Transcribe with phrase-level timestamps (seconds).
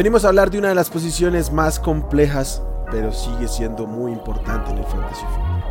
[0.00, 4.70] Venimos a hablar de una de las posiciones más complejas, pero sigue siendo muy importante
[4.70, 5.62] en el fantasy football.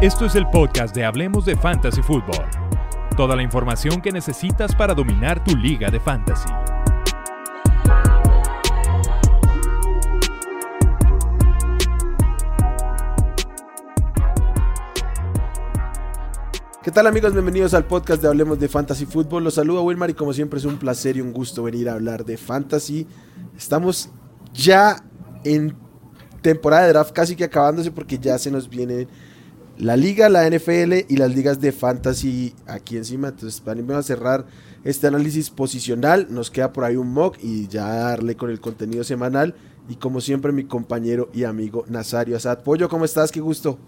[0.00, 2.46] Esto es el podcast de Hablemos de Fantasy Football.
[3.14, 6.48] Toda la información que necesitas para dominar tu liga de fantasy.
[16.82, 17.34] ¿Qué tal amigos?
[17.34, 19.44] Bienvenidos al podcast de Hablemos de Fantasy Football.
[19.44, 22.24] Los saludo Wilmar y como siempre es un placer y un gusto venir a hablar
[22.24, 23.06] de Fantasy.
[23.54, 24.08] Estamos
[24.54, 25.04] ya
[25.44, 25.76] en
[26.40, 29.08] temporada de draft casi que acabándose porque ya se nos viene
[29.76, 33.28] la liga, la NFL y las ligas de Fantasy aquí encima.
[33.28, 34.46] Entonces venimos a cerrar
[34.82, 36.28] este análisis posicional.
[36.30, 39.54] Nos queda por ahí un mock y ya darle con el contenido semanal.
[39.86, 42.62] Y como siempre mi compañero y amigo Nazario Asad.
[42.62, 43.30] Pollo, ¿cómo estás?
[43.30, 43.78] Qué gusto.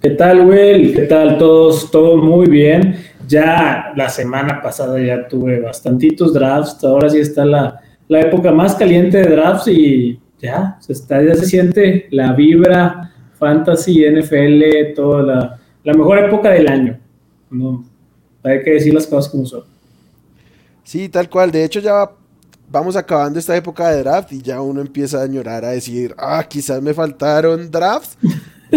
[0.00, 0.94] ¿Qué tal, Will?
[0.94, 1.90] ¿Qué tal todos?
[1.90, 2.96] Todo muy bien.
[3.26, 6.84] Ya la semana pasada ya tuve bastantitos drafts.
[6.84, 11.46] Ahora sí está la, época más caliente de drafts y ya se, está, ya se
[11.46, 16.98] siente la vibra, fantasy, NFL, toda la, la mejor época del año.
[17.50, 17.84] No,
[18.42, 19.64] hay que decir las cosas como son.
[20.82, 21.50] Sí, tal cual.
[21.50, 22.10] De hecho, ya
[22.70, 26.44] vamos acabando esta época de draft y ya uno empieza a añorar a decir, ah,
[26.48, 28.18] quizás me faltaron drafts.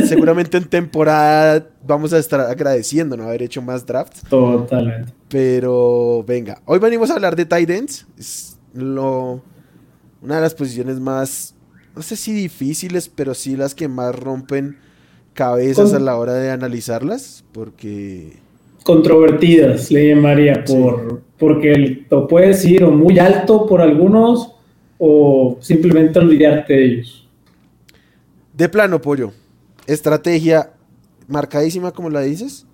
[0.06, 4.22] Seguramente en temporada vamos a estar agradeciendo no haber hecho más drafts.
[4.30, 5.14] Totalmente.
[5.30, 8.08] Pero venga, hoy venimos a hablar de tight ends.
[8.18, 9.42] Es lo,
[10.22, 11.56] una de las posiciones más,
[11.96, 14.78] no sé si difíciles, pero sí las que más rompen
[15.34, 18.38] cabezas a la hora de analizarlas, porque...
[18.84, 24.54] Controvertidas, le llamaría, por, porque lo puedes ir o muy alto por algunos
[24.98, 27.28] o simplemente olvidarte de ellos.
[28.54, 29.32] De plano, pollo
[29.88, 30.72] estrategia
[31.28, 32.66] marcadísima como la dices?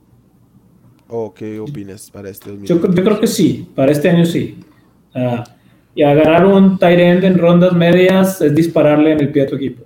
[1.08, 2.98] ¿O qué opinas para este 2020?
[2.98, 4.60] Yo, creo que sí, para este año sí.
[5.96, 9.56] y agarrar un tight end en rondas medias es dispararle en el pie a tu
[9.56, 9.84] equipo.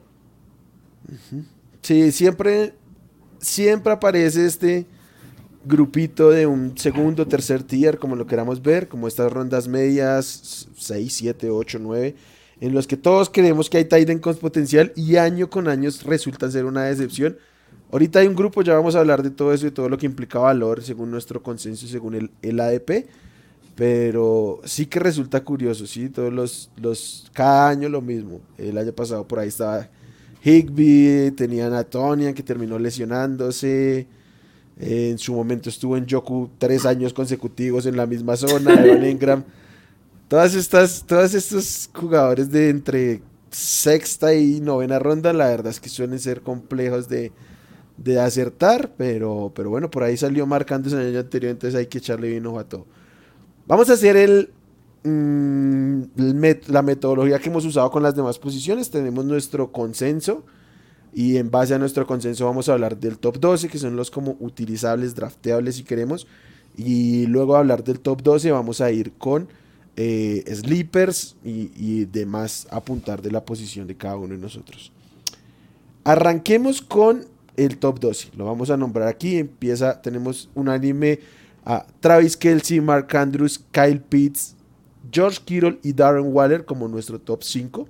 [1.81, 2.73] Sí, siempre,
[3.39, 4.85] siempre aparece este
[5.65, 11.13] grupito de un segundo, tercer tier, como lo queramos ver, como estas rondas medias, 6,
[11.13, 12.15] 7, 8, 9
[12.59, 16.51] en los que todos creemos que hay Titan con potencial y año con año resultan
[16.51, 17.37] ser una decepción.
[17.91, 20.05] Ahorita hay un grupo, ya vamos a hablar de todo eso y todo lo que
[20.05, 23.07] implica valor según nuestro consenso y según el, ADP.
[23.75, 26.09] Pero sí que resulta curioso, ¿sí?
[26.09, 28.41] Todos los, los, cada año lo mismo.
[28.57, 29.87] El año pasado por ahí estaba
[30.43, 34.07] Higby, tenían a Tonya que terminó lesionándose.
[34.79, 38.73] En su momento estuvo en Yoku tres años consecutivos en la misma zona.
[38.83, 39.43] Evan Engram
[40.27, 45.87] Todas estas, todos estos jugadores de entre sexta y novena ronda, la verdad es que
[45.87, 47.31] suelen ser complejos de,
[48.19, 51.99] acertar, pero, pero bueno, por ahí salió marcando en el año anterior, entonces hay que
[51.99, 52.85] echarle bien ojo a todo.
[53.67, 54.51] Vamos a hacer el,
[55.03, 56.01] mm,
[56.67, 58.89] la metodología que hemos usado con las demás posiciones.
[58.89, 60.43] Tenemos nuestro consenso
[61.13, 64.11] y en base a nuestro consenso vamos a hablar del top 12, que son los
[64.11, 66.27] como utilizables, drafteables si queremos.
[66.77, 69.47] Y luego hablar del top 12 vamos a ir con
[69.99, 74.91] eh, sleepers y, demás apuntar de la posición de cada uno de nosotros.
[76.03, 77.25] Arranquemos con
[77.57, 78.29] el top 12.
[78.37, 79.37] Lo vamos a nombrar aquí.
[79.37, 81.19] Empieza, tenemos un anime
[81.65, 84.55] a Travis Kelsey, Mark Andrews, Kyle Pitts,
[85.11, 87.89] George Kittle y Darren Waller como nuestro top 5.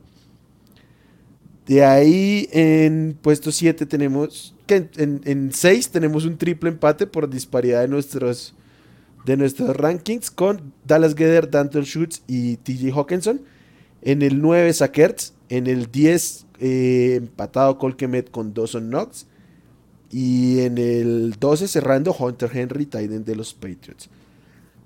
[1.66, 7.81] De ahí en puesto 7 tenemos que en 6 tenemos un triple empate por disparidad
[7.81, 8.53] de nuestros
[9.27, 13.41] de nuestros rankings con Dallas Gedder, Danton Schutz y TJ Hawkinson.
[14.01, 15.33] En el 9, Sakertz.
[15.49, 19.27] En el 10, eh, empatado Colquemet con Dawson Knox.
[20.09, 24.09] Y en el 12, cerrando Hunter Henry, Titan de los Patriots.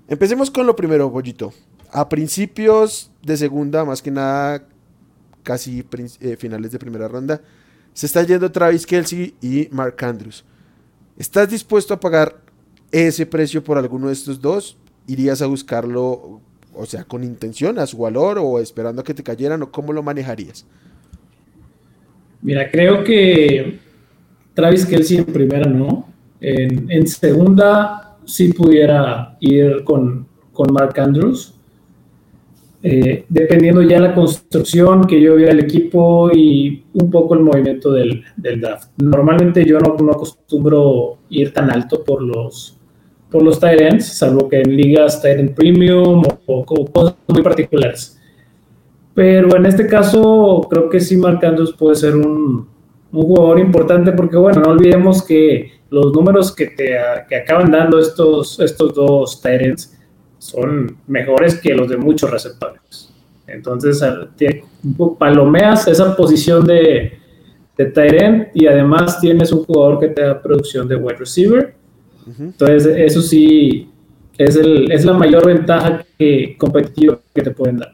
[0.08, 1.52] Empecemos con lo primero, Bollito.
[1.92, 4.66] A principios de segunda, más que nada,
[5.44, 5.86] casi
[6.18, 7.40] eh, finales de primera ronda,
[7.94, 10.44] se está yendo Travis Kelsey y Mark Andrews.
[11.16, 12.42] ¿Estás dispuesto a pagar
[12.92, 14.76] ese precio por alguno de estos dos,
[15.06, 16.40] irías a buscarlo,
[16.74, 19.92] o sea, con intención, a su valor o esperando a que te cayeran, o cómo
[19.92, 20.66] lo manejarías?
[22.42, 23.78] Mira, creo que
[24.54, 26.08] Travis Kelsey en primera no.
[26.40, 31.54] En, segunda sí pudiera ir con, con Mark Andrews.
[32.84, 37.92] Eh, dependiendo ya la construcción que yo viera el equipo y un poco el movimiento
[37.92, 38.90] del, draft.
[38.96, 42.76] Normalmente yo no, no, acostumbro ir tan alto por los,
[43.32, 48.20] por los tight salvo que en ligas tight premium o, cosas muy particulares.
[49.14, 51.40] Pero en este caso, creo que sí Mark
[51.78, 52.68] puede ser un,
[53.10, 56.96] un, jugador importante porque, bueno, no olvidemos que los números que te
[57.28, 59.80] que acaban dando estos, estos dos tight
[60.38, 63.12] son mejores que los de muchos receptores.
[63.46, 64.02] Entonces,
[65.18, 67.12] palomeas esa posición de,
[67.76, 71.81] de tight y además tienes un jugador que te da producción de wide receiver.
[72.38, 73.90] Entonces, eso sí
[74.38, 77.92] es, el, es la mayor ventaja que, competitiva que te pueden dar.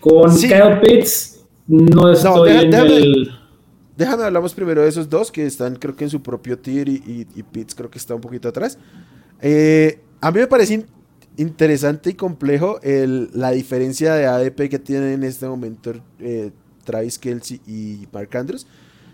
[0.00, 3.30] Con Kyle Pitts, no estoy en el.
[3.96, 7.26] Déjame hablamos primero de esos dos que están, creo que en su propio tier y,
[7.34, 8.78] y, Pitts creo que está un poquito atrás.
[9.40, 10.86] Eh, a mí me parece
[11.36, 16.52] interesante y complejo el, la diferencia de ADP que tienen en este momento eh,
[16.84, 18.66] Travis Kelsey y Mark Andrews.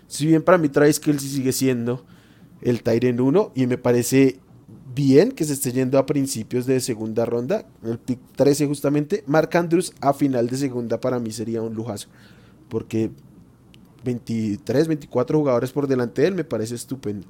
[0.07, 2.05] Si bien para mí Travis Kelsey sigue siendo
[2.65, 4.39] el Tyrant 1 y me parece
[4.95, 9.23] bien que se esté yendo a principios de segunda ronda, el pick 13 justamente.
[9.27, 12.07] Mark Andrews a final de segunda para mí sería un lujazo,
[12.67, 13.11] porque
[14.03, 17.27] 23, 24 jugadores por delante de él me parece estupendo.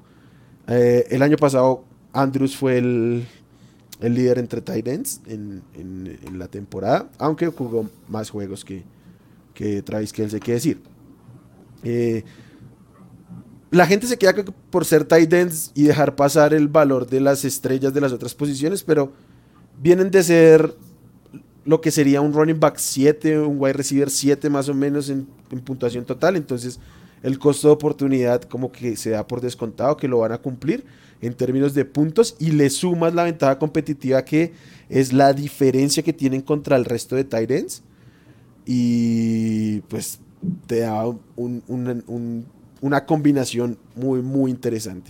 [0.67, 1.83] Eh, el año pasado
[2.13, 3.25] Andrews fue el,
[4.01, 5.61] líder entre tight ends en,
[6.33, 8.83] la temporada, aunque jugó más juegos que,
[9.53, 10.81] que Travis Kelce, que decir.
[11.83, 12.23] Eh,
[13.75, 14.33] la gente se queda
[14.69, 18.33] por ser tight ends y dejar pasar el valor de las estrellas de las otras
[18.33, 19.11] posiciones, pero
[19.81, 20.73] vienen de ser
[21.65, 25.27] lo que sería un running back 7, un wide receiver 7 más o menos en,
[25.65, 26.37] puntuación total.
[26.37, 26.79] Entonces
[27.21, 30.85] el costo de oportunidad como que se da por descontado que lo van a cumplir
[31.21, 34.53] en términos de puntos y le sumas la ventaja competitiva que
[34.87, 37.83] es la diferencia que tienen contra el resto de tight ends
[38.65, 40.19] y pues
[40.67, 41.05] te da
[41.35, 42.45] un, un
[42.85, 45.09] una combinación muy, muy interesante.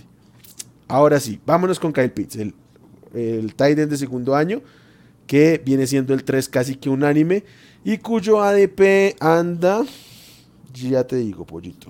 [0.88, 2.54] Ahora sí, vámonos con Kyle Pitts, el,
[3.12, 4.62] el tight de segundo año,
[5.26, 7.44] que viene siendo el 3 casi que unánime,
[7.84, 9.84] y cuyo ADP anda,
[10.72, 11.88] ya te digo, pollito.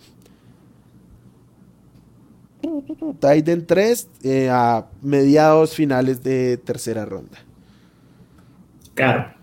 [3.20, 7.38] Titan 3 eh, a mediados finales de tercera ronda.
[8.94, 9.34] Claro.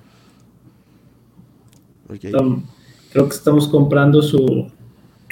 [2.19, 4.69] creo que estamos comprando su,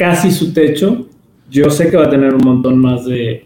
[0.01, 1.05] casi su techo.
[1.47, 3.45] Yo sé que va a tener un montón más de,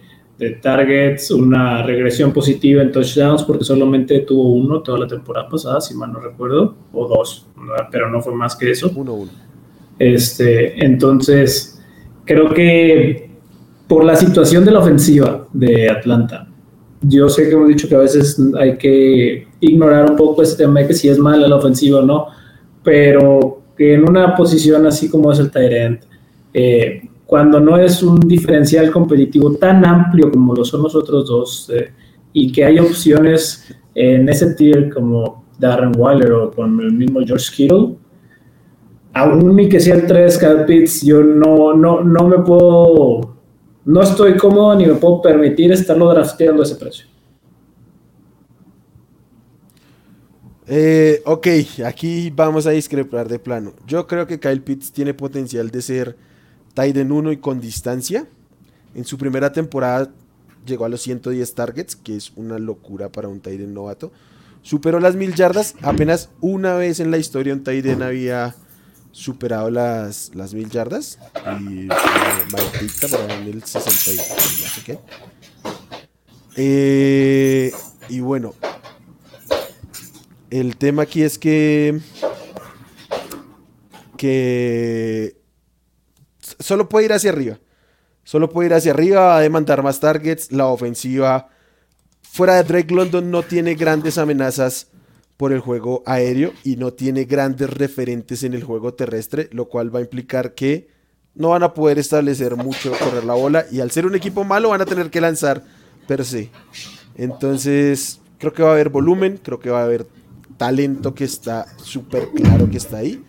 [0.61, 5.93] targets, una regresión positiva en touchdowns, porque solamente tuvo uno toda la temporada pasada, si
[5.95, 7.47] mal no recuerdo, o dos,
[7.91, 8.89] pero no fue más que eso.
[8.95, 9.31] Uno, uno.
[9.99, 11.81] Este, entonces,
[12.23, 13.31] creo que
[13.87, 16.47] por la situación de la ofensiva de Atlanta,
[17.01, 20.79] yo sé que hemos dicho que a veces hay que ignorar un poco ese tema
[20.79, 22.27] de que si es mala la ofensiva o no,
[22.81, 26.01] pero que en una posición así como es el Tyrant,
[26.57, 31.69] eh, cuando no es un diferencial competitivo tan amplio como lo son los otros dos
[31.75, 31.91] eh,
[32.31, 37.47] y que hay opciones en ese tier como Darren Waller o con el mismo George
[37.53, 37.95] Kittle,
[39.11, 43.35] aún ni que sea el 3 Cal Pitts, yo no, no, no me puedo,
[43.83, 47.05] no estoy cómodo ni me puedo permitir estarlo drafteando a ese precio.
[50.67, 51.47] Eh, ok,
[51.85, 53.73] aquí vamos a discrepar de plano.
[53.85, 56.15] Yo creo que Kyle Pitts tiene potencial de ser
[56.75, 58.27] Tiden 1 y con distancia.
[58.93, 60.11] En su primera temporada
[60.65, 64.11] llegó a los 110 targets, que es una locura para un Tiden novato.
[64.61, 65.75] Superó las mil yardas.
[65.81, 68.55] Apenas una vez en la historia un Tiden había
[69.11, 71.17] superado las, las mil yardas.
[71.61, 72.63] Y para
[73.45, 75.01] el 60
[76.57, 77.71] eh,
[78.07, 78.53] y bueno,
[80.49, 81.99] el tema aquí es que
[84.17, 85.35] que
[86.59, 87.59] solo puede ir hacia arriba.
[88.23, 90.51] Solo puede ir hacia arriba, va a demandar más targets.
[90.51, 91.49] La ofensiva
[92.21, 94.87] fuera de Drake London no tiene grandes amenazas
[95.37, 99.93] por el juego aéreo y no tiene grandes referentes en el juego terrestre, lo cual
[99.93, 100.87] va a implicar que
[101.35, 104.69] no van a poder establecer mucho correr la bola y al ser un equipo malo
[104.69, 105.63] van a tener que lanzar
[106.07, 106.49] per se.
[107.15, 110.07] Entonces, creo que va a haber volumen, creo que va a haber
[110.57, 113.23] talento que está súper claro que está ahí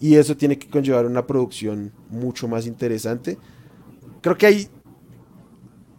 [0.00, 3.36] y eso tiene que conllevar una producción mucho más interesante.
[4.22, 4.68] Creo que hay,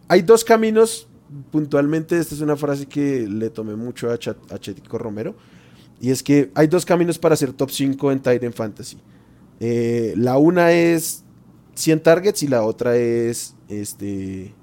[0.07, 1.07] hay dos caminos,
[1.51, 4.35] puntualmente, esta es una frase que le tomé mucho a, Ch
[4.89, 5.35] Romero,
[6.01, 8.97] y es que hay dos caminos para ser top 5 en Titan Fantasy.
[9.59, 11.23] Eh, la una es
[11.75, 14.55] 100 targets y la otra es este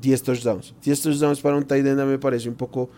[0.00, 0.74] 10 touchdowns.
[0.82, 2.90] 10 touchdowns para un tight me parece un poco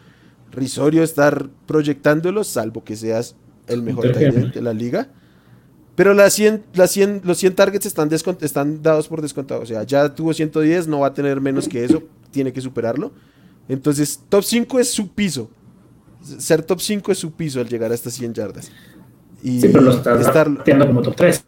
[0.50, 5.10] risorio estar proyectándolos, salvo que seas el mejor tight de la liga.
[5.96, 9.62] Pero las 100, las 100, los 100 targets están, están dados por descontado.
[9.62, 13.12] O sea, ya tuvo 110, no va a tener menos que eso, tiene que superarlo.
[13.68, 15.50] Entonces, top 5 es su piso.
[16.22, 18.70] Ser top 5 es su piso al llegar a estas 100 yardas.
[19.42, 20.48] Y sí, pero lo estás estar...
[20.86, 21.44] como top 3.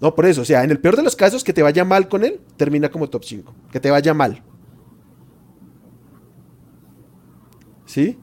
[0.00, 0.42] No, por eso.
[0.42, 2.90] O sea, en el peor de los casos, que te vaya mal con él, termina
[2.90, 3.54] como top 5.
[3.72, 4.42] Que te vaya mal.
[7.86, 8.18] ¿Sí?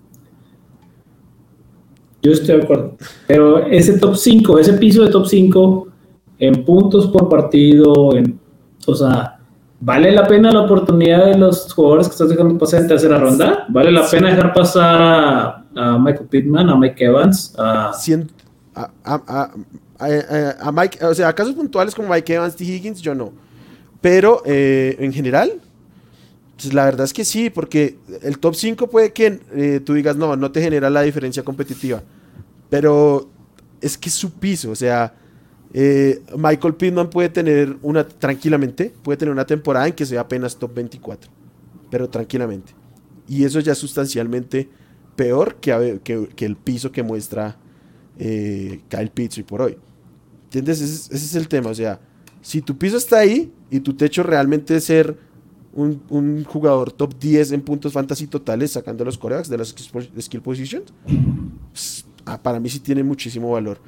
[2.26, 2.98] Yo estoy de acuerdo.
[3.28, 5.88] Pero ese top 5, ese piso de top 5
[6.40, 8.40] en puntos por partido, en,
[8.88, 9.38] o sea,
[9.80, 13.66] ¿vale la pena la oportunidad de los jugadores que estás dejando pasar en tercera ronda?
[13.70, 17.54] ¿Vale la pena dejar pasar a, Michael Pittman, a Mike Evans?
[17.60, 17.92] A...
[19.98, 22.64] A, Mike, o sea, casos puntuales como Mike Evans, T.
[22.66, 23.32] Higgins, yo no.
[24.02, 25.54] Pero eh, en general,
[26.56, 30.16] pues la verdad es que sí, porque el top 5 puede que eh, tú digas,
[30.16, 32.02] no, no te genera la diferencia competitiva.
[32.70, 33.30] Pero
[33.82, 35.14] es que es su piso, o sea,
[35.74, 40.56] eh, Michael Pittman puede tener una, tranquilamente, puede tener una temporada en que sea apenas
[40.58, 41.30] top 24,
[41.92, 42.74] pero tranquilamente.
[43.28, 44.70] Y eso ya es sustancialmente
[45.18, 46.00] peor que,
[46.38, 47.58] el piso que muestra
[48.18, 49.78] eh, Kyle Pitts por hoy.
[50.46, 50.80] ¿Entiendes?
[50.80, 52.00] Ese, ese, es el tema, o sea,
[52.42, 55.18] si tu piso está ahí y tu techo realmente es ser
[55.76, 59.76] un, jugador top 10 en puntos fantasy totales sacando los corebacks de las
[60.22, 60.94] skill positions,
[61.72, 63.80] pues, ah, para mí sí tiene muchísimo valor.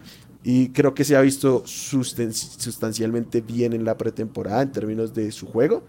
[0.43, 5.47] Y creo que se ha visto sustancialmente bien en la pretemporada en términos de su
[5.47, 5.83] juego.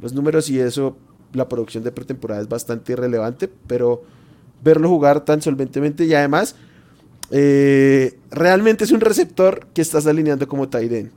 [0.00, 0.96] Los números y eso,
[1.32, 4.02] la producción de pretemporada es bastante irrelevante, pero
[4.62, 6.56] verlo jugar tan solventemente y además
[7.30, 11.10] eh, realmente es un receptor que estás alineando como Tyden.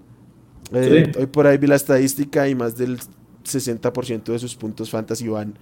[0.73, 2.97] Eh, hoy por ahí vi la estadística y más del
[3.43, 5.55] 60% de sus puntos fantasy van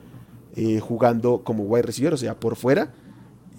[0.56, 2.92] eh, jugando como wide receiver, o sea, por fuera,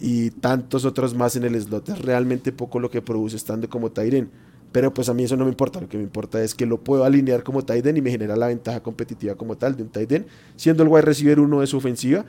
[0.00, 1.89] y tantos otros más en el slot.
[1.91, 4.31] Es realmente poco lo que produce estando como Tyren.
[4.73, 6.79] Pero pues a mí eso no me importa, lo que me importa es que lo
[6.79, 10.27] puedo alinear como Tyden y me genera la ventaja competitiva como tal de un Tyden,
[10.55, 12.25] siendo el wide receiver 1 de su ofensiva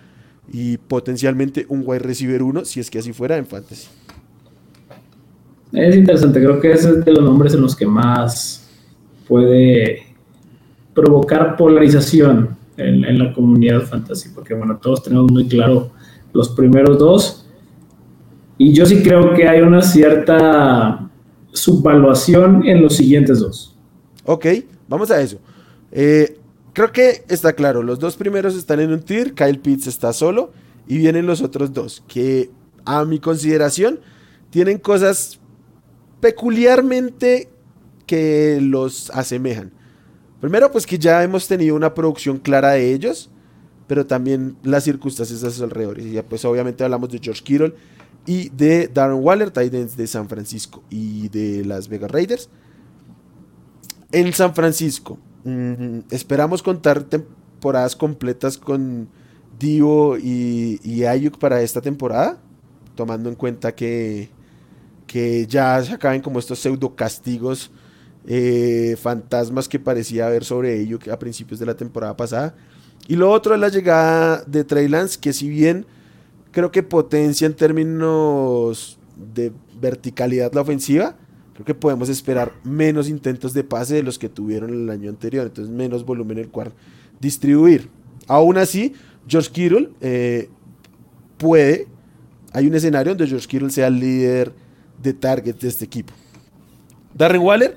[0.51, 3.87] y potencialmente un wide receiver 1 si es que así fuera en fantasy.
[5.71, 8.67] Es interesante, creo que ese es de los nombres en los que más
[9.27, 10.10] puede
[10.93, 15.91] provocar polarización en, la comunidad fantasy, porque bueno, todos tenemos muy claro
[16.33, 17.47] los primeros dos.
[18.57, 21.09] Y yo sí creo que hay una cierta
[21.51, 23.75] subvaluación en los siguientes dos.
[24.25, 24.45] Ok,
[24.87, 25.37] vamos a eso.
[25.91, 26.37] Eh,
[26.73, 30.51] creo que está claro, los dos primeros están en un tier, Kyle Pitts está solo
[30.87, 32.49] y vienen los otros dos, que
[32.85, 33.99] a mi consideración
[34.49, 35.39] tienen cosas
[36.19, 37.49] peculiarmente
[38.05, 39.71] que los asemejan.
[40.41, 43.29] Primero, pues que ya hemos tenido una producción clara de ellos,
[43.87, 46.07] pero también las circunstancias a sus alrededores.
[46.07, 47.75] Y ya pues obviamente hablamos de George Kittle
[48.25, 52.49] y de Darren Waller, Titans de San Francisco y de Las Vegas Raiders.
[54.11, 59.09] En San Francisco, mm, esperamos contar temporadas completas con
[59.59, 62.41] Divo y, y, Ayuk para esta temporada,
[62.95, 64.29] tomando en cuenta que,
[65.05, 67.71] que ya se acaben como estos pseudo castigos
[68.27, 72.55] eh, fantasmas que parecía haber sobre ello a principios de la temporada pasada.
[73.07, 75.85] Y lo otro es la llegada de Trey Lance, que si bien
[76.51, 78.99] creo que potencia en términos
[79.33, 81.15] de verticalidad la ofensiva,
[81.53, 85.47] creo que podemos esperar menos intentos de pase de los que tuvieron el año anterior,
[85.47, 86.71] entonces menos volumen el cual
[87.19, 87.89] distribuir.
[88.27, 88.93] Aún así,
[89.27, 90.49] George Kittle eh,
[91.37, 91.87] puede,
[92.53, 94.53] hay un escenario donde George Kittle sea el líder
[95.01, 96.13] de target de este equipo.
[97.13, 97.75] Darren Waller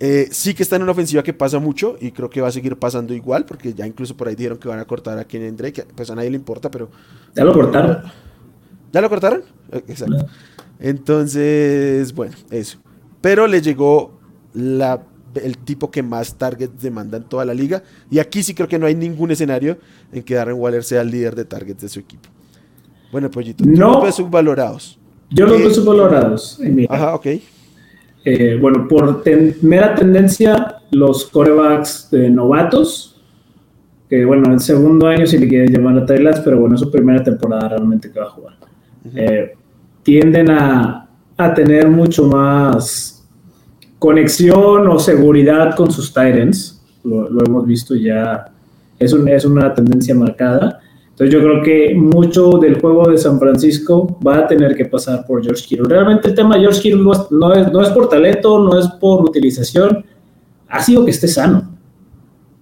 [0.00, 2.52] eh, sí que está en una ofensiva que pasa mucho y creo que va a
[2.52, 5.50] seguir pasando igual, porque ya incluso por ahí dijeron que van a cortar a Kenny
[5.50, 6.88] Drake, pues a nadie le importa, pero...
[7.34, 8.02] Ya lo cortaron.
[8.92, 9.42] ¿Ya lo cortaron?
[9.72, 10.26] Eh, exacto.
[10.78, 12.78] Entonces, bueno, eso.
[13.20, 14.18] Pero le llegó
[14.54, 15.02] la,
[15.34, 17.82] el tipo que más targets demanda en toda la liga.
[18.10, 19.78] Y aquí sí creo que no hay ningún escenario
[20.12, 22.28] en que Darren Waller sea el líder de targets de su equipo.
[23.10, 24.98] Bueno, Pollito, no, los ves subvalorados.
[25.30, 26.60] Yo los veo subvalorados.
[26.88, 27.26] Ajá, ok.
[28.30, 29.24] Eh, bueno, por
[29.62, 33.18] mera tendencia, los corebacks de novatos,
[34.06, 36.90] que bueno, el segundo año si le quieren llamar a Tyler, pero bueno, es su
[36.90, 38.54] primera temporada realmente que va a jugar.
[39.14, 39.54] Eh,
[40.02, 41.08] tienden a,
[41.38, 43.26] a, tener mucho más
[43.98, 46.82] conexión o seguridad con sus Titans.
[47.04, 48.52] Lo, lo hemos visto ya,
[48.98, 50.80] es, un, es una tendencia marcada.
[51.18, 55.26] Entonces yo creo que mucho del juego de San Francisco va a tener que pasar
[55.26, 55.88] por George Kittle.
[55.88, 57.12] Realmente el tema de George Kittle no
[57.54, 60.04] es, no es, por talento, no es por utilización,
[60.68, 61.76] ha sido que esté sano.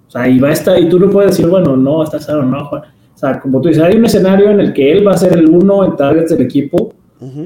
[0.08, 2.44] O sea, y va a estar, y tú no puedes decir, bueno, no, está sano,
[2.44, 2.82] no, O
[3.14, 5.50] sea, como tú dices, hay un escenario en el que él va a ser el
[5.50, 6.94] uno en targets del equipo,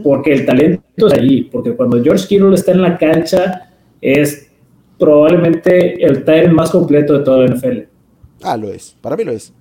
[0.05, 4.49] porque el talento es allí, porque cuando George Kittle está en la cancha, es
[4.97, 7.79] probablemente el talent más completo de toda la NFL.
[8.43, 9.53] Ah, lo es, para mí lo es.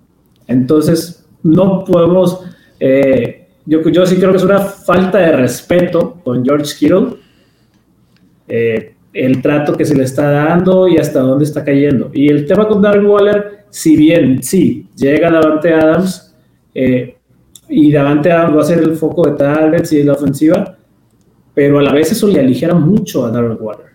[0.46, 2.42] Entonces, no podemos,
[2.80, 7.18] eh, yo, sí creo que es una falta de respeto con George Kittle,
[8.48, 12.12] eh, el trato que se le está dando y hasta dónde está cayendo.
[12.14, 16.36] Y el tema con Darren Waller, si bien sí, llega Davante Adams,
[16.74, 17.16] eh,
[17.68, 20.76] y Davante Adams va a ser el foco de targets y de la ofensiva,
[21.54, 23.90] pero a la vez eso le aligera mucho a Darren Waller.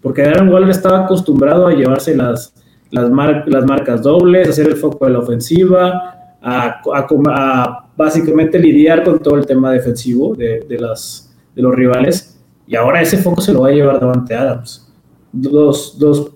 [0.00, 2.54] Porque Darren Waller estaba acostumbrado a llevarse las,
[2.90, 3.10] las,
[3.46, 9.36] las marcas dobles, hacer el foco de la ofensiva, a, a, básicamente lidiar con todo
[9.36, 12.38] el tema defensivo de, los rivales.
[12.66, 14.92] Y ahora ese foco se lo va a llevar Davante Adams.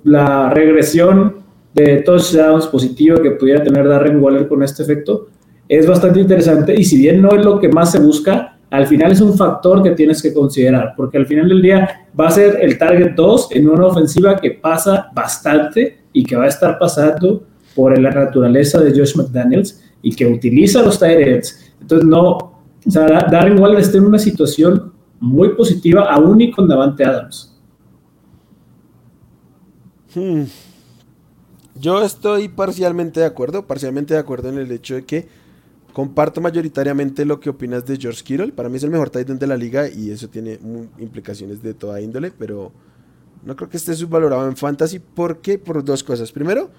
[0.04, 1.36] La regresión
[1.74, 5.28] de touchdowns positiva que pudiera tener Darren Waller con este efecto
[5.68, 9.12] es bastante interesante y si bien no es lo que más se busca, al final
[9.12, 12.58] es un factor que tienes que considerar, porque al final del día va a ser
[12.60, 17.44] el target 2 en una ofensiva que pasa bastante y que va a estar pasando
[17.74, 21.44] por la naturaleza de Josh McDaniels y que utiliza los tight
[21.80, 26.68] Entonces, no, o sea, Darren Waller está en una situación muy positiva, aún y con
[26.68, 27.56] Davante Adams.
[30.14, 30.44] Hmm.
[31.80, 35.28] Yo estoy parcialmente de acuerdo, parcialmente de acuerdo en el hecho de que
[35.98, 38.52] Comparto mayoritariamente lo que opinas de George Kittle.
[38.52, 40.56] Para mí es el mejor tight end de la liga y eso tiene
[41.00, 42.70] implicaciones de toda índole, pero
[43.44, 45.00] no creo que esté subvalorado en fantasy.
[45.00, 45.58] ¿Por qué?
[45.58, 46.30] Por dos cosas.
[46.30, 46.70] Primero,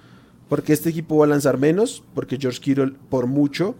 [0.50, 3.76] porque este equipo va a lanzar menos, porque George Kittle por mucho,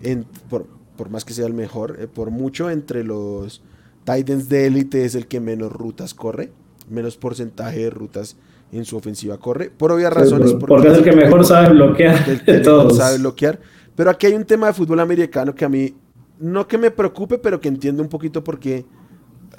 [0.00, 0.64] en, por,
[1.10, 3.62] más que sea el mejor, eh, por mucho entre los
[4.04, 6.52] Titans de élite es el que menos rutas corre,
[6.88, 8.36] menos porcentaje de rutas
[8.70, 10.54] en su ofensiva corre, por obvias razones.
[10.54, 12.96] porque, es el que mejor sabe bloquear de todos.
[12.96, 13.58] Sabe bloquear.
[13.96, 15.96] Pero aquí hay un tema de fútbol americano que a mí,
[16.38, 18.84] no que me preocupe, pero que entiendo un poquito porque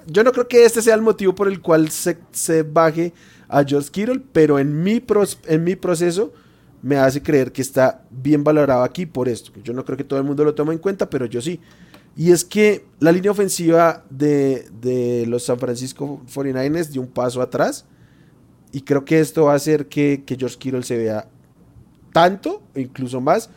[0.07, 3.12] yo no creo que este sea el motivo por el cual se, se baje
[3.50, 5.03] a George Kittle, pero en mi,
[5.47, 6.31] en mi proceso
[6.86, 9.51] me hace creer que está bien valorado aquí por esto.
[9.63, 11.60] Yo no creo que todo el mundo lo tome en cuenta, pero yo sí.
[12.15, 17.42] Y es que la línea ofensiva de, de los San Francisco 49ers dio un paso
[17.42, 17.88] atrás.
[18.72, 21.27] Y creo que esto va a hacer que, que George Kittle se vea
[22.13, 23.50] tanto, incluso más,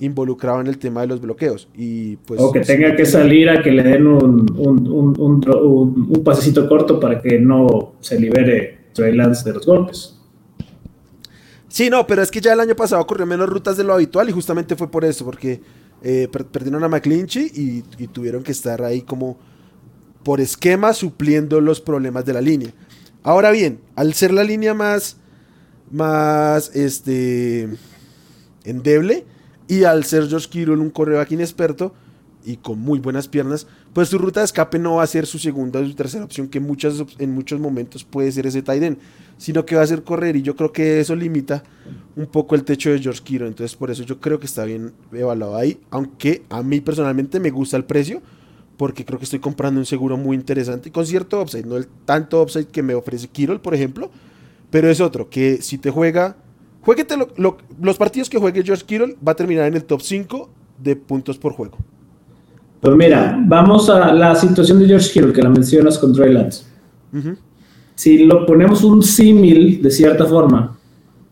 [0.00, 1.68] involucrado en el tema de los bloqueos.
[1.76, 6.68] Y pues, o que tenga que salir a que le den un, un, un, pasecito
[6.68, 10.18] corto para que no se libere Trey Lance de los golpes.
[11.72, 14.28] Sí, no, pero es que ya el año pasado corrió menos rutas de lo habitual
[14.28, 15.62] y justamente fue por eso, porque
[16.02, 19.38] eh, perdieron a McClinchy y, y, tuvieron que estar ahí como
[20.22, 22.74] por esquema supliendo los problemas de la línea.
[23.22, 25.16] Ahora bien, al ser la línea más,
[25.90, 27.70] más, este,
[28.64, 29.24] endeble,
[29.66, 31.94] y al ser George Kittle un coreback inexperto
[32.44, 35.38] y con muy buenas piernas, pues su ruta de escape no va a ser su
[35.38, 38.98] segunda o su tercera opción, que muchas, en muchos momentos puede ser ese tight
[39.36, 40.36] sino que va a ser correr.
[40.36, 41.62] Y yo creo que eso limita
[42.16, 43.48] un poco el techo de George Kittle.
[43.48, 45.78] Entonces, por eso yo creo que está bien evaluado ahí.
[45.90, 48.22] Aunque a mí personalmente me gusta el precio,
[48.76, 51.66] porque creo que estoy comprando un seguro muy interesante con cierto upside.
[51.66, 54.10] No el tanto upside que me ofrece Kittle, por ejemplo,
[54.70, 56.36] pero es otro que si te juega
[56.82, 57.14] Jueguete
[57.80, 60.50] los partidos que juegue George Kittle va a terminar en el top 5
[60.82, 61.78] de puntos por juego.
[62.80, 66.64] Pues mira, vamos a la situación de George Kittle que la mencionas con Trey Lance.
[68.02, 70.76] Si lo ponemos un símil de cierta forma,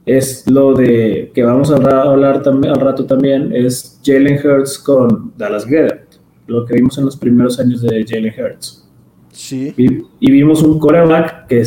[0.06, 5.32] es lo de que vamos a hablar también, al rato también, es Jalen Hurts con
[5.36, 6.12] Dallas Goedert,
[6.46, 8.88] lo que vimos en los primeros años de Jalen Hurts.
[9.32, 9.74] Sí.
[9.76, 11.60] Y, vimos un quarterback que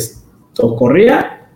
[0.60, 1.50] o corría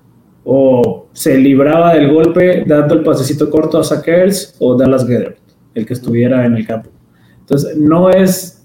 [0.45, 5.39] o se libraba del golpe dando el pasecito corto a Sackers o Dallas Gedert,
[5.73, 6.91] el que estuviera en el campo.
[7.41, 8.63] Entonces, no es,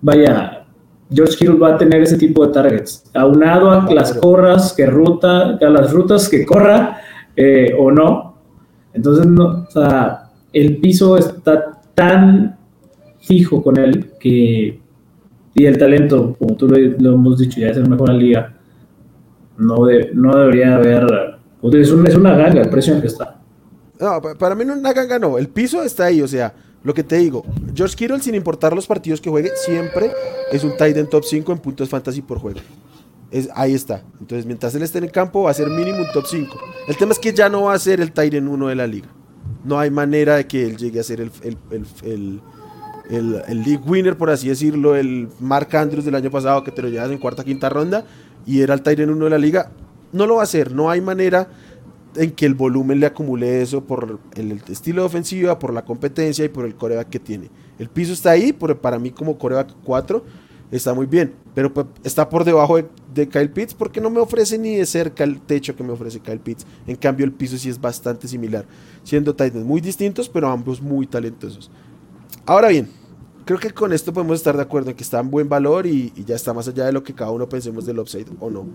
[0.00, 0.63] vaya,
[1.14, 5.58] George Kittle va a tener ese tipo de targets, aunado a las corras que ruta,
[5.60, 7.00] a las rutas que corra
[7.36, 8.34] eh, o no.
[8.92, 12.56] Entonces, no, o sea, el piso está tan
[13.20, 14.80] fijo con él que,
[15.54, 18.22] y el talento, como tú lo, lo hemos dicho, ya es el mejor en la
[18.22, 18.54] liga
[19.58, 21.06] no, no debería haber.
[21.62, 23.40] Es, es una ganga el precio en que está.
[23.98, 25.38] No, para mí no es una ganga, no.
[25.38, 26.52] El piso está ahí, o sea,
[26.84, 27.44] lo que te digo.
[27.74, 30.12] George Kittle, sin importar los partidos que juegue, siempre
[30.52, 32.60] es un tight end top 5 en puntos fantasy por juego.
[33.30, 34.04] Es, ahí está.
[34.20, 36.56] Entonces, mientras él esté en el campo, va a ser mínimo un top 5.
[36.86, 38.86] El tema es que ya no va a ser el tight end 1 de la
[38.86, 39.08] liga.
[39.64, 41.56] No hay manera de que él llegue a ser el, el,
[42.02, 42.40] el,
[43.08, 46.82] el, el league winner, por así decirlo, el Mark Andrews del año pasado que te
[46.82, 48.04] lo llevas en cuarta, quinta ronda
[48.46, 49.70] y era el Tyren 1 de la liga,
[50.12, 50.72] no lo va a hacer.
[50.72, 51.48] No hay manera
[52.16, 56.44] en que el volumen le acumule eso por el estilo de ofensiva, por la competencia
[56.44, 57.50] y por el coreback que tiene.
[57.78, 60.22] El piso está ahí, pero para mí como coreback 4
[60.70, 64.58] está muy bien, pero pues, está por debajo de, Kyle Pitts porque no me ofrece
[64.58, 66.66] ni de cerca el techo que me ofrece Kyle Pitts.
[66.86, 68.66] En cambio el piso sí es bastante similar,
[69.04, 71.70] siendo Titans muy distintos, pero ambos muy talentosos.
[72.44, 72.88] Ahora bien,
[73.44, 76.12] creo que con esto podemos estar de acuerdo en que está en buen valor y,
[76.26, 78.66] ya está más allá de lo que cada uno pensemos del upside o no.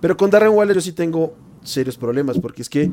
[0.00, 2.90] Pero con Darren Waller yo sí tengo serios problemas porque es que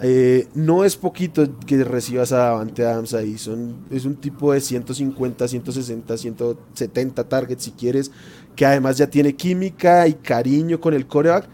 [0.00, 3.36] Eh, no es poquito que recibas a Davante Adams ahí.
[3.36, 8.10] Son, es un tipo de 150, 160, 170 targets si quieres.
[8.54, 11.48] Que además ya tiene química y cariño con el coreback.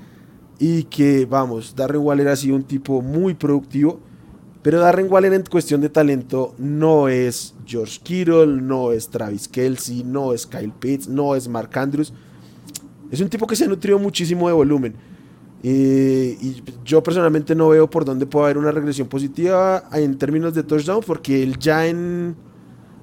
[0.59, 4.01] Y que, vamos, Darren Waller ha sido un tipo muy productivo.
[4.63, 10.05] Pero Darren Waller en cuestión de talento no es George Kittle, no es Travis Kelsey,
[10.05, 12.15] no es Kyle Pitts, no es Mark Andrews.
[13.11, 14.95] Es un tipo que se ha nutrido muchísimo de volumen.
[15.67, 20.63] Y yo personalmente no veo por dónde puede haber una regresión positiva en términos de
[20.63, 22.37] touchdown, porque él ya en,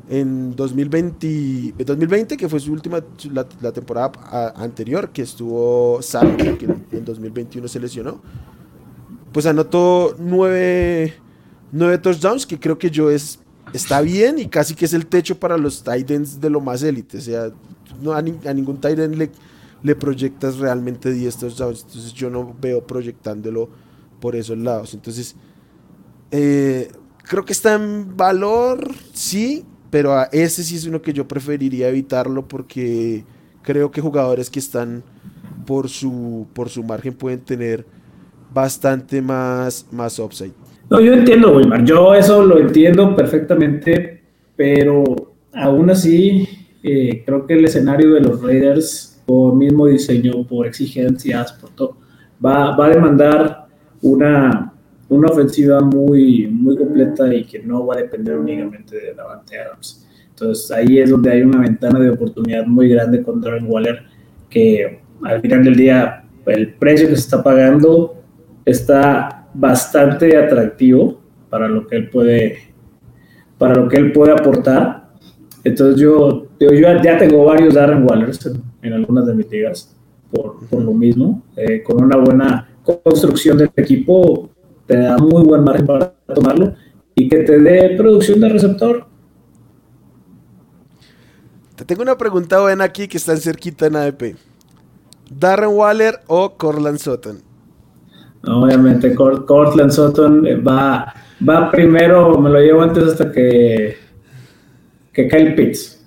[0.07, 7.03] en 2020, 2020, que fue su última, la, temporada anterior, que estuvo Sam, que en
[7.03, 8.21] 2021 se lesionó,
[9.31, 11.15] pues anotó nueve,
[11.71, 13.39] nueve touchdowns, que creo que yo es,
[13.73, 17.17] está bien y casi que es el techo para los Titans de lo más élite.
[17.17, 17.49] O sea,
[18.01, 19.31] no a, ningún Titan le
[19.83, 21.85] le proyectas realmente 10 touchdowns.
[21.87, 23.69] Entonces yo no veo proyectándolo
[24.19, 24.93] por esos lados.
[24.93, 25.35] Entonces,
[26.31, 26.89] eh,
[27.23, 31.89] creo que está en valor, sí, pero a ese sí es uno que yo preferiría
[31.89, 33.25] evitarlo porque
[33.61, 35.03] creo que jugadores que están
[35.65, 37.85] por su, por su margen pueden tener
[38.53, 40.53] bastante más, más upside.
[40.89, 44.23] No, yo entiendo, Wilmar, yo eso lo entiendo perfectamente,
[44.55, 45.03] pero
[45.53, 46.47] aún así
[46.83, 51.97] eh, creo que el escenario de los Raiders por mismo diseño, por exigencias, por todo,
[52.43, 53.65] va, va a demandar
[54.01, 54.73] una,
[55.09, 60.07] una ofensiva muy, muy completa y que no va a depender únicamente de Davante Adams.
[60.29, 64.03] Entonces ahí es donde hay una ventana de oportunidad muy grande con Darren Waller,
[64.49, 68.15] que al final del día el precio que se está pagando
[68.65, 72.57] está bastante atractivo para lo que él puede,
[73.57, 75.09] para lo que él puede aportar.
[75.63, 78.49] Entonces yo, yo ya tengo varios Darren Wallers
[78.81, 79.95] en algunas de mis ligas
[80.31, 81.43] por, lo mismo.
[81.55, 84.49] Eh, con una buena construcción del equipo
[84.85, 86.73] te da muy buen margen para tomarlo
[87.15, 89.05] y que te dé producción de receptor.
[91.75, 94.35] Te tengo una pregunta buena aquí que está cerquita en ADP.
[95.29, 97.41] ¿Darren Waller o Cortland Sutton?
[98.45, 101.13] Obviamente, Cortland Sutton va,
[101.47, 103.95] va primero, me lo llevo antes hasta que,
[105.13, 106.03] que Kyle Pitts.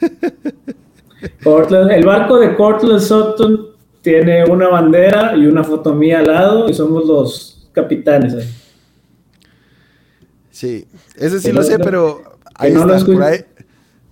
[1.44, 3.68] el barco de Cortland Sutton
[4.02, 8.48] tiene una bandera y una foto mía al lado y somos los capitanes ahí.
[10.50, 10.86] Sí,
[11.16, 12.22] ese sí lo sé, pero
[12.54, 13.40] ahí no está, por ahí.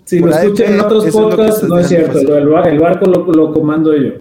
[0.04, 2.36] Si lo escuchan en otros podcasts, no es cierto.
[2.36, 4.14] El, barco lo, comando yo.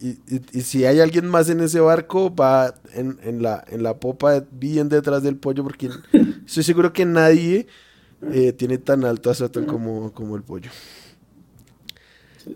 [0.00, 4.88] Y, si hay alguien más en ese barco, va en, la, en la popa bien
[4.88, 5.90] detrás del pollo, porque
[6.46, 7.66] estoy seguro que nadie
[8.32, 10.70] eh, tiene tan alto a Sutton como, como el pollo.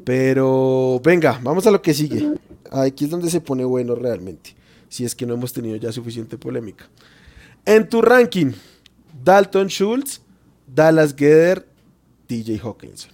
[0.05, 2.35] Pero venga, vamos a lo que sigue.
[2.71, 4.55] Aquí es donde se pone bueno realmente.
[4.89, 6.89] Si es que no hemos tenido ya suficiente polémica.
[7.65, 8.53] En tu ranking,
[9.23, 10.23] Dalton Schultz,
[10.67, 11.67] Dallas Geder,
[12.29, 13.11] DJ Hawkinson.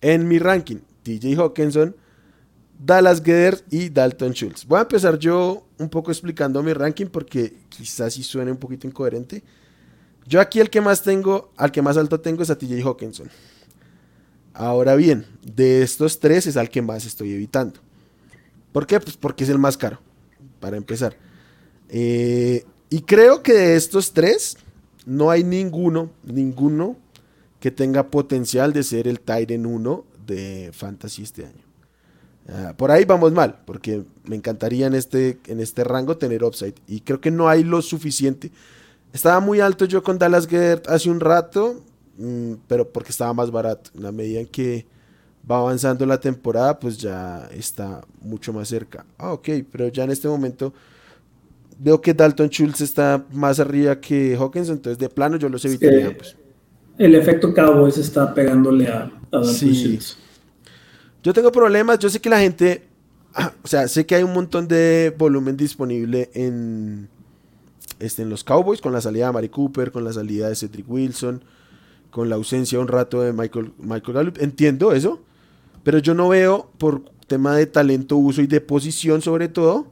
[0.00, 1.94] En mi ranking, DJ Hawkinson,
[2.78, 4.66] Dallas Geder y Dalton Schultz.
[4.66, 8.86] Voy a empezar yo un poco explicando mi ranking porque quizás si suene un poquito
[8.86, 9.42] incoherente.
[10.26, 13.30] Yo aquí el que más tengo, al que más alto tengo es a TJ Hawkinson.
[14.52, 17.78] Ahora bien, de estos tres es al que más estoy evitando.
[18.72, 18.98] ¿Por qué?
[19.00, 20.00] Pues porque es el más caro,
[20.60, 21.16] para empezar.
[21.88, 24.56] Eh, y creo que de estos tres,
[25.04, 26.96] no hay ninguno, ninguno
[27.60, 31.64] que tenga potencial de ser el Tyren 1 de Fantasy este año.
[32.48, 36.74] Ah, por ahí vamos mal, porque me encantaría en este, en este rango tener upside.
[36.86, 38.50] Y creo que no hay lo suficiente.
[39.16, 41.82] Estaba muy alto yo con Dallas Gert hace un rato,
[42.18, 43.90] mm, pero porque estaba más barato.
[43.94, 44.84] En la medida en que
[45.50, 49.06] va avanzando la temporada, pues ya está mucho más cerca.
[49.16, 50.74] Ah, ok, pero ya en este momento
[51.78, 56.14] veo que Dalton Schultz está más arriba que Hawkins, entonces de plano yo los evitaría.
[56.14, 56.36] pues.
[56.98, 60.18] El efecto Cowboys está pegándole a, a Dalton Schultz.
[61.22, 62.82] Yo tengo problemas, yo sé que la gente,
[63.64, 67.08] o sea, sé que hay un montón de volumen disponible en,
[67.98, 70.88] este, en los Cowboys, con la salida de Mari Cooper, con la salida de Cedric
[70.88, 71.42] Wilson,
[72.10, 74.38] con la ausencia un rato de Michael, Michael Gallup.
[74.40, 75.20] Entiendo eso,
[75.82, 79.86] pero yo no veo, por tema de talento, uso y de posición sobre todo,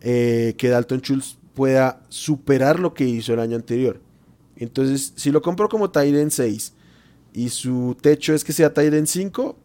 [0.00, 4.00] eh, que Dalton Schultz pueda superar lo que hizo el año anterior.
[4.56, 6.72] Entonces, si lo compro como Tyrant 6
[7.32, 9.56] y su techo es que sea Tyrant 5,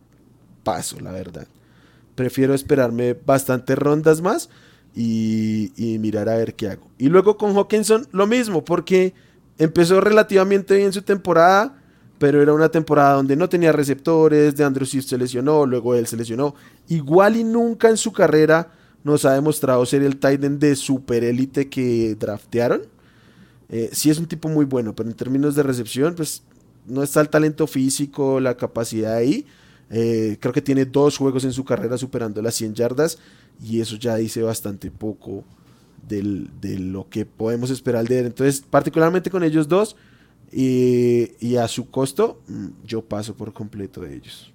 [0.64, 1.48] paso, la verdad.
[2.16, 4.50] Prefiero esperarme bastantes rondas más
[4.96, 6.90] y, mirar a ver qué hago.
[6.98, 9.14] Y luego con Hawkinson lo mismo, porque
[9.58, 11.82] empezó relativamente bien su temporada,
[12.18, 16.08] pero era una temporada donde no tenía receptores, de Andrew Swift se lesionó, luego él
[16.08, 16.56] se lesionó.
[16.88, 18.72] Igual y nunca en su carrera
[19.04, 22.82] nos ha demostrado ser el Titan de super élite que draftearon.
[23.70, 26.44] Eh, sí es un tipo muy bueno, pero en términos de recepción, pues
[26.86, 29.46] no está el talento físico, la capacidad ahí.
[29.92, 33.18] Eh, creo que tiene dos juegos en su carrera superando las 100 yardas
[33.64, 35.44] y eso ya dice bastante poco
[36.08, 38.26] de lo que podemos esperar de él.
[38.28, 39.96] Entonces, particularmente con ellos dos
[40.52, 44.52] y a su costo, mm, yo paso por completo de ellos.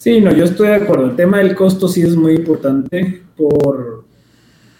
[0.00, 1.10] Sí, no, yo estoy de acuerdo.
[1.10, 4.06] El tema del costo sí es muy importante por,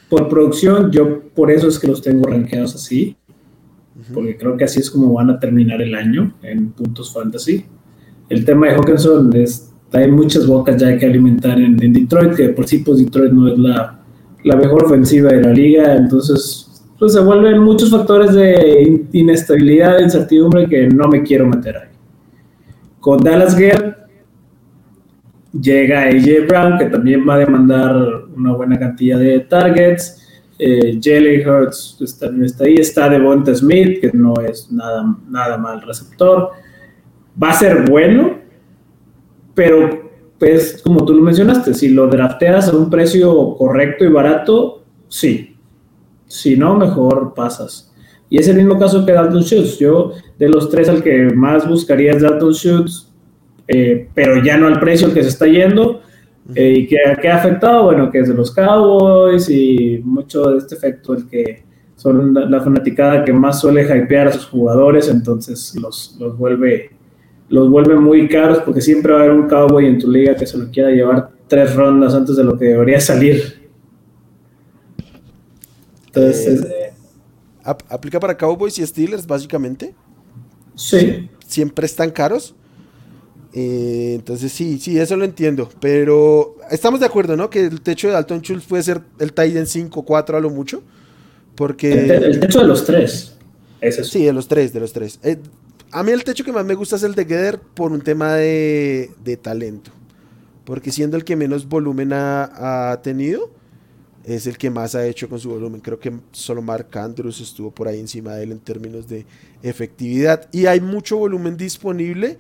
[0.09, 0.91] por producción.
[0.91, 3.19] Yo por eso es que los tengo rankeados así,
[4.15, 7.67] porque creo que así es como van a terminar el año en puntos fantasy.
[8.31, 12.67] El tema de Hawkinson es, hay muchas bocas ya que alimentar en, Detroit, que por
[12.67, 13.99] sí pues Detroit no es la,
[14.45, 16.67] la mejor ofensiva de la liga, entonces
[16.99, 21.89] pues se vuelven muchos factores de inestabilidad, de incertidumbre que no me quiero meter ahí.
[23.01, 23.97] Con Dallas Gale
[25.59, 27.97] llega AJ Brown, que también va a demandar
[28.37, 30.19] una buena cantidad de targets.
[30.59, 32.75] Eh, Jalen Hurts está, está, ahí.
[32.75, 36.51] Está Devonta Smith, que no es nada, nada mal receptor.
[37.43, 38.40] Va a ser bueno,
[39.55, 44.85] pero pues como tú lo mencionaste, si lo drafteas a un precio correcto y barato,
[45.09, 45.57] sí.
[46.27, 47.93] Si no, mejor pasas.
[48.29, 49.79] Y es el mismo caso que Dalton Schultz.
[49.79, 53.11] Yo, de los tres, al que más buscaría es Dalton Schultz
[53.73, 56.01] eh, pero ya no al precio que se está yendo.
[56.57, 57.85] Eh, ¿Y que, ha afectado?
[57.85, 61.63] Bueno, que es de los Cowboys y mucho de este efecto, el que
[61.95, 66.91] son la, fanaticada que más suele hypear a sus jugadores, entonces los, los, vuelve,
[67.51, 70.47] los vuelve muy caros porque siempre va a haber un Cowboy en tu liga que
[70.47, 73.69] se lo quiera llevar tres rondas antes de lo que debería salir.
[76.07, 76.91] Entonces, eh,
[77.63, 79.95] ¿Aplica para Cowboys y Steelers básicamente?
[80.75, 81.29] Sí.
[81.47, 82.55] ¿Siempre están caros?
[83.53, 85.69] Eh, entonces sí, sí, eso lo entiendo.
[85.81, 87.51] Pero estamos de acuerdo, ¿no?
[87.51, 90.83] Que el techo de Dalton Schultz puede ser el Titan 5, 4 a lo mucho.
[91.55, 91.93] Porque...
[91.93, 93.37] El, techo de los tres.
[93.81, 95.19] Es Sí, de los tres, de los tres.
[95.23, 95.39] Eh,
[95.93, 98.35] a mí el techo que más me gusta es el de Geder por un tema
[98.35, 99.91] de, talento.
[100.65, 103.51] Porque siendo el que menos volumen ha, tenido,
[104.25, 105.81] es el que más ha hecho con su volumen.
[105.81, 109.27] Creo que solo Mark Andrews estuvo por ahí encima de él en términos de
[109.63, 110.49] efectividad.
[110.53, 112.39] Y hay mucho volumen disponible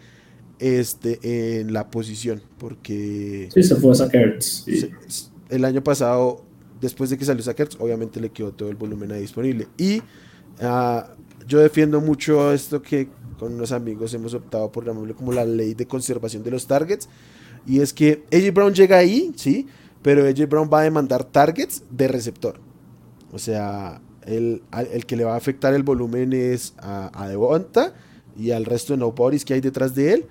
[0.61, 3.49] este, en la posición, porque...
[3.53, 4.09] Sí, se fue a
[5.49, 6.45] El año pasado,
[6.81, 9.67] después de que salió Sackers, obviamente le quedó todo el volumen ahí disponible.
[9.77, 10.03] Y
[10.61, 11.15] ah,
[11.49, 13.09] yo defiendo mucho esto que
[13.41, 17.09] con unos amigos hemos optado por llamarlo como la ley de conservación de los targets.
[17.67, 19.67] Y es que AJ Brown llega ahí, sí,
[20.03, 22.61] pero AJ Brown va a demandar targets de receptor.
[23.33, 27.95] O sea, el, el que le va a afectar el volumen es a, a Devonta
[28.39, 30.27] y al resto de no que hay detrás de él.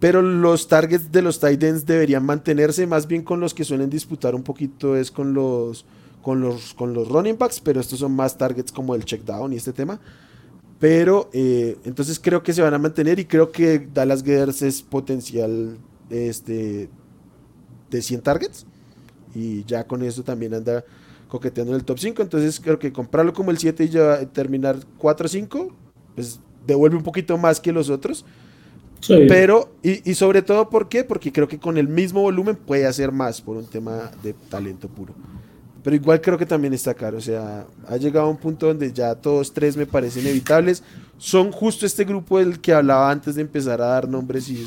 [0.00, 3.90] Pero los targets de los tight ends deberían mantenerse más bien con los que suelen
[3.90, 5.84] disputar un poquito es con los
[6.22, 9.52] con los con los running backs, pero estos son más targets como el check down
[9.52, 10.00] y este tema.
[10.80, 14.82] Pero eh, entonces creo que se van a mantener y creo que Dallas Geders es
[14.82, 15.76] potencial
[16.08, 16.88] este,
[17.90, 18.66] de 100 targets.
[19.34, 20.84] Y ya con eso también anda
[21.28, 22.22] coqueteando en el top 5.
[22.22, 25.76] Entonces creo que comprarlo como el 7 y ya terminar 4 o 5,
[26.14, 28.24] pues devuelve un poquito más que los otros.
[29.06, 31.04] Pero, y, sobre todo, ¿por qué?
[31.04, 34.88] Porque creo que con el mismo volumen puede hacer más por un tema de talento
[34.88, 35.14] puro.
[35.82, 37.18] Pero igual creo que también está caro.
[37.18, 40.82] O sea, ha llegado a un punto donde ya todos tres me parecen evitables.
[41.16, 44.66] Son justo este grupo del que hablaba antes de empezar a dar nombres y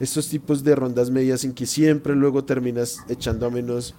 [0.00, 3.94] estos tipos de rondas medias en que siempre luego terminas echando a menos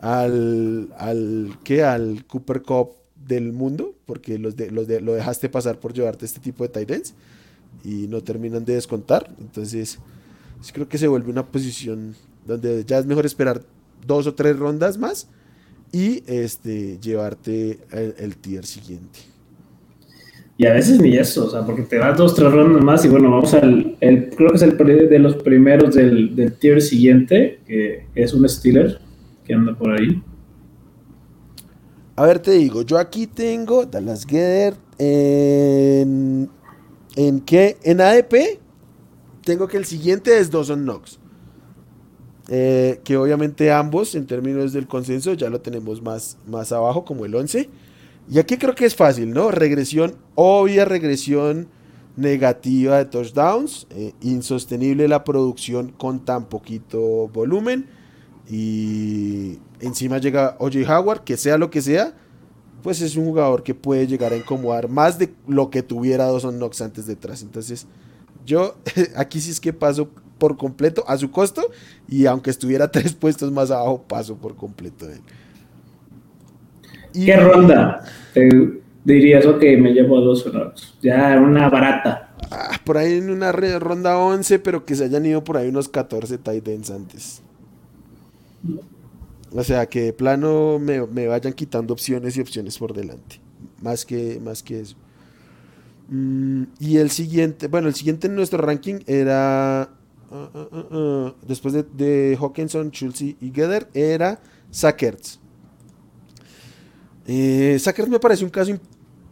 [0.00, 1.84] al, al, ¿qué?
[1.84, 2.90] al Cooper Cup
[3.26, 6.70] del mundo, porque los de, los de, lo dejaste pasar por llevarte este tipo de
[6.70, 7.14] tight ends
[7.84, 9.32] y no terminan de descontar.
[9.38, 9.98] Entonces,
[10.72, 13.62] creo que se vuelve una posición donde ya es mejor esperar
[14.04, 15.28] dos o tres rondas más
[15.94, 19.20] y este, llevarte el, tier siguiente.
[20.56, 23.08] Y a veces ni eso, o sea, porque te das dos, tres rondas más y
[23.08, 27.60] bueno, vamos al, el, creo que es el de los primeros del, del tier siguiente,
[27.66, 29.00] que es un Steeler
[29.44, 30.22] que anda por ahí.
[32.16, 36.48] A ver, te digo, yo aquí tengo Dallas Gedder en
[37.16, 37.76] ¿En qué?
[37.82, 38.58] En ADP
[39.44, 41.18] tengo que el siguiente es Dawson Knox.
[42.48, 47.24] Eh, que obviamente ambos en términos del consenso ya lo tenemos más, más abajo como
[47.24, 47.70] el 11.
[48.30, 49.50] Y aquí creo que es fácil, ¿no?
[49.50, 51.68] Regresión, obvia regresión
[52.16, 57.86] negativa de touchdowns, eh, insostenible la producción con tan poquito volumen
[58.48, 62.14] y encima llega OJ Howard, que sea lo que sea,
[62.82, 66.56] pues es un jugador que puede llegar a incomodar más de lo que tuviera Dawson
[66.56, 67.42] Knox antes detrás.
[67.42, 67.86] Entonces,
[68.44, 68.76] yo
[69.16, 71.70] aquí sí es que paso por completo a su costo
[72.08, 75.20] y aunque estuviera tres puestos más abajo, paso por completo de él.
[77.12, 78.48] ¿Qué ronda te
[79.04, 80.94] dirías, ok, me llevo dos honores?
[81.00, 82.34] Ya una barata.
[82.50, 85.88] Ah, por ahí en una ronda 11, pero que se hayan ido por ahí unos
[85.88, 87.42] 14 tight ends antes.
[89.52, 93.40] O sea, que de plano me, me, vayan quitando opciones y opciones por delante.
[93.80, 94.96] Más que, más que eso.
[96.08, 99.90] Mm, y el siguiente, bueno, el siguiente en nuestro ranking era,
[100.34, 105.40] uh, uh, uh, después de, de, Hawkinson, Schultz y Geder, era Sackerts.
[107.26, 108.72] Eh, Sackerts me parece un caso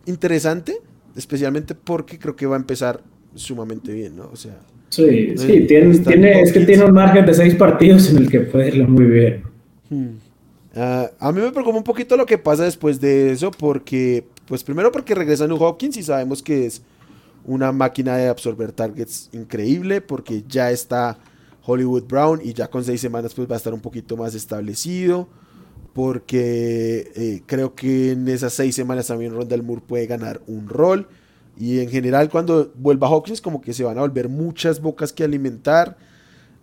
[0.06, 0.76] interesante,
[1.16, 3.02] especialmente porque creo que va a empezar
[3.34, 4.30] sumamente bien, ¿no?
[4.32, 4.58] O sea...
[4.88, 8.40] Sí, sí, tiene, tiene es que tiene un margen de seis partidos en el que
[8.40, 9.42] puede irlo muy bien.
[9.88, 10.16] Hmm.
[10.74, 14.92] a mí me preocupa un poquito lo que pasa después de eso, porque pues primero
[14.92, 16.82] porque regresa New Hopkins y sabemos que es
[17.44, 21.18] una máquina de absorber targets increíble porque ya está
[21.64, 25.28] Hollywood Brown y ya con seis semanas pues va a estar un poquito más establecido
[25.92, 31.08] porque eh, creo que en esas seis semanas también Rondell Moore puede ganar un rol.
[31.58, 35.22] Y en general cuando vuelva Hopkins como que se van a volver muchas bocas que
[35.22, 35.98] alimentar.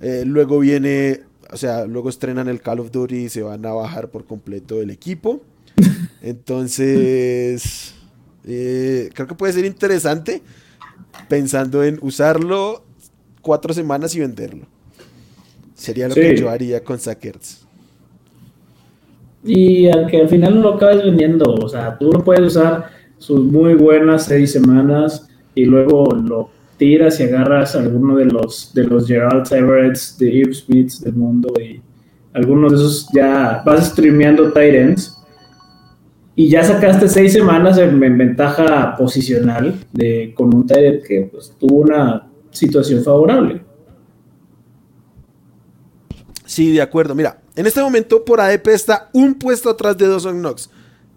[0.02, 3.74] Eh, luego viene o sea luego estrenan el Call of Duty y se van a
[3.74, 5.42] bajar por completo el equipo.
[6.22, 7.94] Entonces,
[8.46, 10.42] eh, creo que puede ser interesante
[11.28, 12.84] pensando en usarlo
[13.42, 14.66] cuatro semanas y venderlo.
[15.76, 17.66] Sería lo que yo haría con Sackers.
[19.44, 23.40] Y aunque al final no lo acabes vendiendo, o sea, tú lo puedes usar sus
[23.46, 28.84] muy buenas seis semanas y luego lo tiras y agarras a alguno de los de
[28.86, 31.82] los Gerald Everetts, de Eve Smiths del mundo y
[32.34, 35.19] algunos de esos ya vas streameando Titans
[36.40, 41.82] y ya sacaste seis semanas en, ventaja posicional de, con un Tyrant que pues, tuvo
[41.82, 43.62] una situación favorable.
[46.46, 47.14] Sí, de acuerdo.
[47.14, 50.70] Mira, en este momento por ADP está un puesto atrás de Dawson Knox.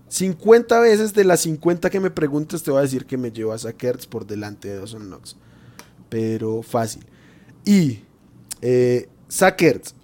[0.09, 3.53] 50 veces de las 50 que me preguntes te voy a decir que me llevo
[3.53, 5.37] a Sackers por delante de Dawson Knox.
[6.09, 7.05] Pero fácil.
[7.65, 8.01] Y
[8.61, 9.09] eh,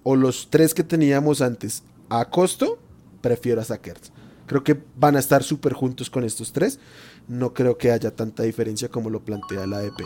[0.03, 2.79] o los tres que teníamos antes a costo,
[3.19, 4.13] prefiero a Sackers.
[4.49, 6.79] Creo que van a estar súper juntos con estos tres.
[7.27, 10.01] No creo que haya tanta diferencia como lo plantea la ADP.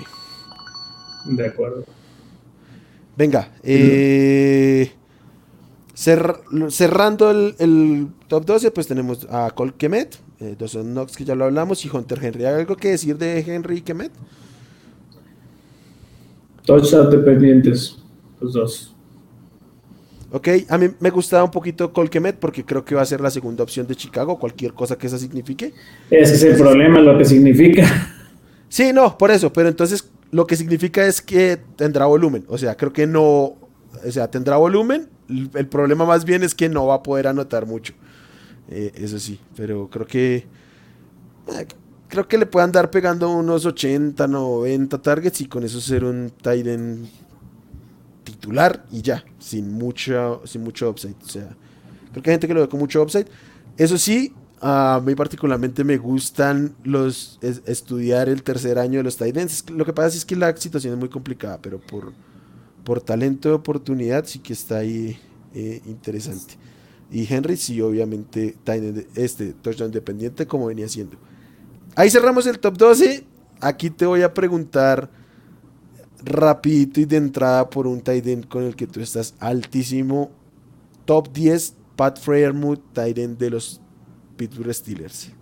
[1.28, 1.86] De acuerdo.
[3.16, 4.92] Venga, eh,
[5.96, 11.46] cerrando el, top 12, pues tenemos a Cole Kemet, eh, Dawson Knox, que ya lo
[11.46, 12.44] hablamos, y Hunter Henry.
[12.44, 14.12] ¿Hay algo que decir de Henry y Kemet?
[16.66, 17.98] Todos dependientes,
[18.42, 18.93] los dos.
[20.36, 23.30] Ok, a mí me gustaba un poquito Colquemet porque creo que va a ser la
[23.30, 25.76] segunda opción de Chicago, cualquier cosa que eso signifique.
[26.10, 27.84] Ese es el problema, lo que significa.
[28.68, 32.44] Sí, no, por eso, pero entonces lo que significa es que tendrá volumen.
[32.48, 33.58] O sea, creo que no, o
[34.10, 35.08] sea, tendrá volumen.
[35.30, 37.94] El problema más bien es que no va a poder anotar mucho.
[38.70, 40.48] Eh, eso sí, pero creo que
[41.50, 41.68] eh,
[42.08, 46.32] creo que le puedan dar pegando unos 80, 90 targets y con eso ser un
[46.42, 46.66] tight
[48.24, 51.16] titular y ya, sin mucho, sin mucho upside.
[51.24, 51.56] O sea,
[52.12, 53.28] creo que hay gente que lo ve con mucho upside.
[53.78, 59.70] Eso sí, a mí particularmente me gustan los estudiar el tercer año de los Titans.
[59.70, 62.14] Lo que pasa es que la situación es muy complicada, pero por,
[62.84, 65.20] por talento de oportunidad sí que está ahí
[65.54, 66.56] eh, interesante.
[67.12, 68.56] Y Henry sí, obviamente,
[69.16, 71.18] este touchdown dependiente como venía siendo.
[71.96, 73.24] Ahí cerramos el top 12.
[73.60, 75.10] Aquí te voy a preguntar
[76.26, 80.32] rapidito y de entrada por un tight end con el que tú estás altísimo.
[81.06, 83.82] Top 10, Pat Freyermuth, tight end de los
[84.38, 85.34] Pittsburgh Steelers.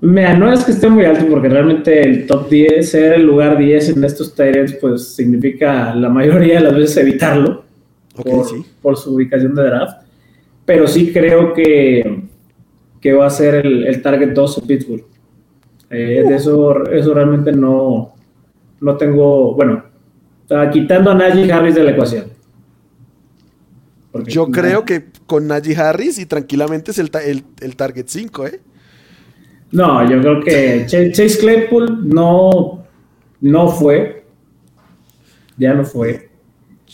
[0.00, 3.56] Mira, no es que esté muy alto porque realmente el top 10, ser el lugar
[3.56, 7.64] 10 en estos ends pues significa la mayoría de las veces evitarlo
[8.82, 10.02] por, su ubicación de draft.
[10.64, 12.24] Pero sí creo que,
[13.00, 15.04] que va a ser el, target 2 en Pittsburgh.
[15.90, 18.14] Eh, de eso, eso realmente no,
[18.82, 19.84] no tengo, bueno,
[20.72, 22.26] quitando a Najee Harris de la ecuación.
[24.26, 27.10] Yo creo que con Najee Harris y tranquilamente es el,
[27.60, 28.60] el, target 5, ¿eh?
[29.70, 32.84] No, yo creo que Chase Claypool no,
[33.40, 34.26] no fue.
[35.56, 36.28] Ya no fue.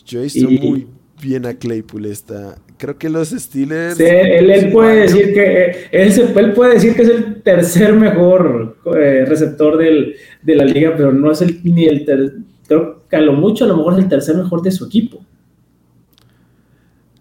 [0.06, 0.86] Yo he visto muy
[1.20, 3.98] bien a Claypool esta, creo que los Steelers.
[4.00, 10.54] él, puede decir que él, puede decir que es el tercer mejor eh, receptor de
[10.54, 12.06] la liga, pero no es el ni el
[12.66, 15.24] creo que a lo mucho a lo mejor es el tercer mejor de su equipo.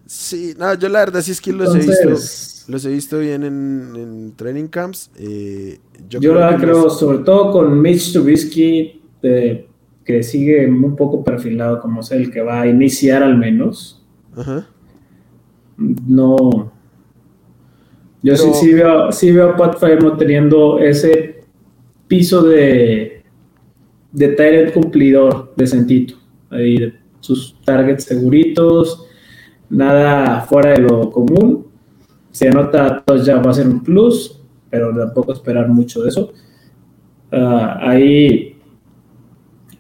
[0.06, 3.44] Sí, no, yo la verdad sí es que los he visto, los he visto bien
[3.44, 5.10] en, training camps.
[5.18, 6.20] Eh, yo,
[6.60, 12.42] creo, sobre todo con Mitch Trubisky, que sigue un poco perfilado como ser el que
[12.42, 14.02] va a iniciar al menos.
[15.78, 16.72] No.
[18.24, 21.44] Yo sí, sí, veo, sí veo a Pat Fairmont teniendo ese
[22.08, 23.24] piso de,
[24.12, 26.16] de Tyrant cumplidor decentito.
[26.50, 29.06] Ahí sus targets seguritos,
[29.70, 31.68] nada fuera de lo común.
[32.32, 36.32] Se anota, ya va a ser un plus, pero tampoco esperar mucho de eso.
[37.32, 38.56] Ah, ahí,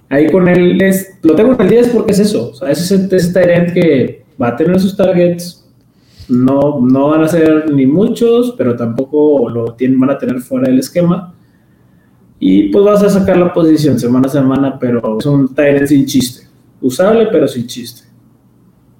[0.09, 2.51] ahí con él es, lo tengo en el 10 porque es eso.
[2.51, 5.66] O sea, es ese, ese que va a tener sus targets.
[6.30, 10.67] No, no van a ser ni muchos, pero tampoco lo tienen, van a tener fuera
[10.67, 11.34] del esquema.
[12.39, 16.05] Y pues vas a sacar la posición semana a semana, pero es un Tyrant sin
[16.05, 16.47] chiste.
[16.82, 18.03] Usable, pero sin chiste.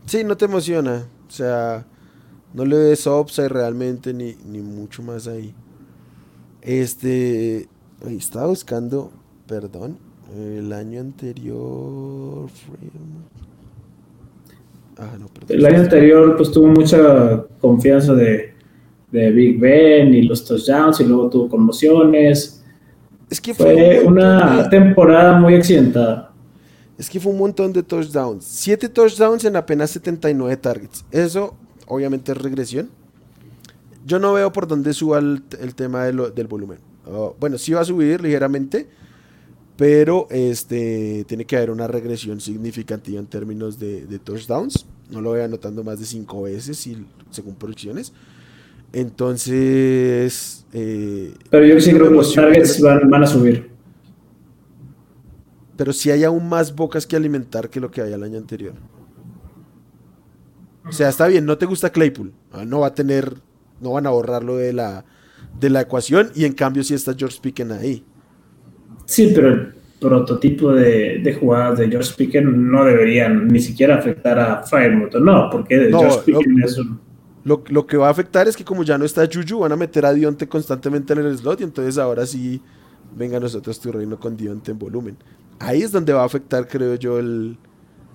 [0.06, 1.06] Sí, no te emociona.
[1.28, 1.86] O sea,
[2.54, 5.54] no le ves upside realmente, ni, ni mucho más ahí.
[6.62, 7.68] Este.
[8.08, 9.12] Estaba buscando,
[9.48, 9.98] perdón,
[10.36, 12.50] el año anterior.
[15.00, 15.30] Ah, no.
[15.48, 18.54] El año anterior, pues tuvo mucha confianza de,
[19.12, 22.64] de Big Ben y los touchdowns, y luego tuvo conmociones.
[23.30, 26.32] Es que fue, una temporada muy accidentada.
[26.98, 28.46] Es que fue un montón de touchdowns.
[28.46, 31.06] Siete touchdowns en apenas 79 targets.
[31.12, 32.90] Eso, obviamente, es regresión.
[34.06, 35.44] Yo no veo por dónde suba el,
[35.76, 36.80] tema del volumen.
[37.06, 38.88] Oh, bueno, sí va a subir ligeramente,
[39.78, 44.88] pero este, tiene que haber una regresión significativa en términos de, touchdowns.
[45.12, 46.86] No lo voy anotando más de cinco veces
[47.30, 48.12] según proyecciones.
[48.92, 50.66] Entonces.
[50.74, 53.70] Eh, pero yo sí creo que los targets van, a subir.
[55.78, 58.74] Pero si hay aún más bocas que alimentar que lo que había el año anterior.
[60.88, 62.34] O sea, está bien, no te gusta Claypool.
[62.52, 63.36] Ah, no va a tener.
[63.80, 65.06] No van a borrarlo de la,
[65.60, 66.32] de la ecuación.
[66.34, 68.04] Y en cambio, sí está George Picken ahí.
[69.08, 74.64] Sí, pero el prototipo de, jugadas de George Picken no deberían ni siquiera afectar a
[74.64, 75.16] Firemouth.
[75.16, 77.00] No, porque George Picken es un
[77.48, 80.06] lo, que va a afectar es que como ya no está Juju, van a meter
[80.06, 82.62] a Dionte constantemente en el slot y entonces ahora sí,
[83.16, 85.16] venga nosotros tu reino con Dionte en volumen.
[85.60, 87.58] Ahí es donde va a afectar, creo yo, el...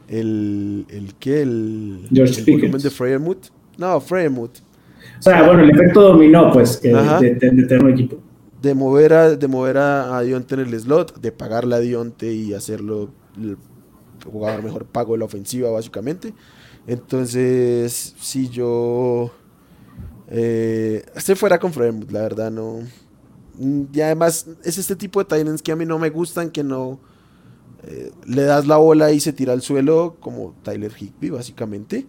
[0.09, 1.41] ¿El, el qué?
[1.41, 3.47] El, volumen de Freyermuth.
[3.79, 4.59] No, Freyermuth.
[5.19, 8.19] O sea, bueno, el efecto dominó, pues, que de, tener un equipo.
[8.63, 12.55] De mover, a, de mover a, Dionte en el slot, de pagarle a Dionte y
[12.55, 13.57] hacerlo el
[14.25, 16.33] jugador mejor pago de la ofensiva, básicamente.
[16.87, 19.33] Entonces, si yo
[20.29, 22.81] eh, se fuera con Fremont, la verdad no.
[23.93, 27.01] Y además es este tipo de Titans que a mí no me gustan, que no
[27.87, 32.07] eh, le das la bola y se tira al suelo como Tyler Higby, básicamente.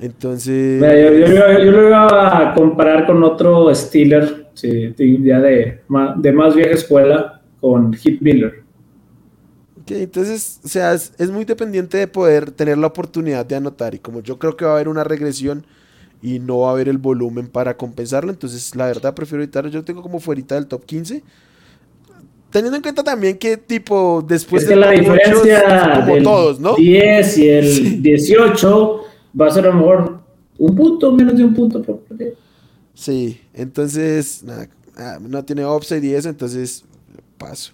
[0.00, 0.80] Entonces...
[0.80, 5.80] Yo, lo iba a comparar con otro Steeler, ya de,
[6.16, 8.62] de más vieja escuela, con Hit Miller
[9.88, 13.94] entonces, o sea, es, muy dependiente de poder tener la oportunidad de anotar.
[13.94, 15.66] Y como yo creo que va a haber una regresión
[16.22, 19.70] y no va a haber el volumen para compensarlo, entonces la verdad prefiero evitarlo.
[19.70, 21.22] Yo tengo como fuera del top 15.
[22.50, 26.76] Teniendo en cuenta también que tipo después de la diferencia como todos, ¿no?
[26.76, 29.00] 10 y el 18
[29.40, 30.20] va a ser a lo mejor
[30.58, 32.02] un punto, menos de un punto por
[32.94, 36.84] Sí, entonces nada, ah, no tiene upside y eso, entonces
[37.38, 37.72] paso.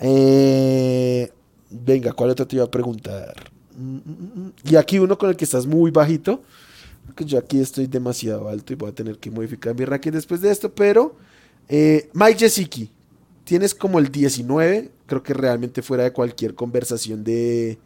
[0.00, 1.30] Eh,
[1.70, 3.34] venga, ¿cuál otra te iba a preguntar?
[3.76, 4.00] Mm, mm,
[4.46, 6.42] mm, y aquí uno con el que estás muy bajito,
[7.06, 10.40] porque yo aquí estoy demasiado alto y voy a tener que modificar mi ranking después
[10.40, 11.16] de esto, pero
[11.68, 12.90] eh, Mike Jesicki,
[13.44, 17.78] tienes como el 19, creo que realmente fuera de cualquier conversación de,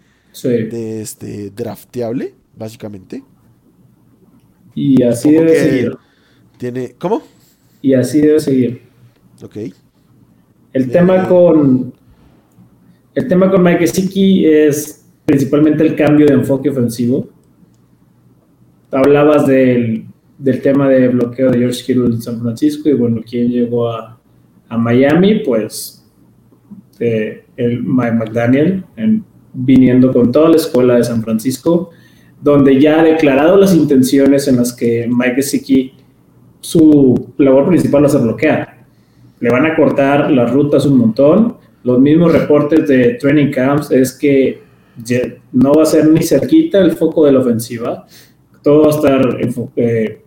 [0.42, 3.22] de este drafteable, básicamente.
[4.74, 6.05] Y así debe seguir.
[6.58, 7.22] Tiene, ¿Cómo?
[7.82, 8.82] Y así debe seguir.
[9.42, 9.56] Ok.
[10.72, 11.92] El tema eh, con
[13.16, 17.26] el tema con Mike Gesicki es principalmente el cambio de enfoque ofensivo.
[18.90, 20.06] Hablabas del,
[20.62, 24.20] tema de bloqueo de George Kittle en San Francisco y bueno, quien llegó a,
[24.68, 26.04] Miami, pues
[26.98, 28.84] el Mike McDaniel,
[29.54, 31.90] viniendo con toda la escuela de San Francisco,
[32.42, 35.92] donde ya ha declarado las intenciones en las que Mike Gesicki,
[36.60, 38.76] su labor principal va a ser bloquear.
[39.40, 44.12] Le van a cortar las rutas un montón los mismos reportes de training camps es
[44.12, 44.60] que
[45.52, 48.04] no va a ser ni cerquita el foco de la ofensiva.
[48.60, 49.38] Todo va a estar
[49.76, 50.20] eh,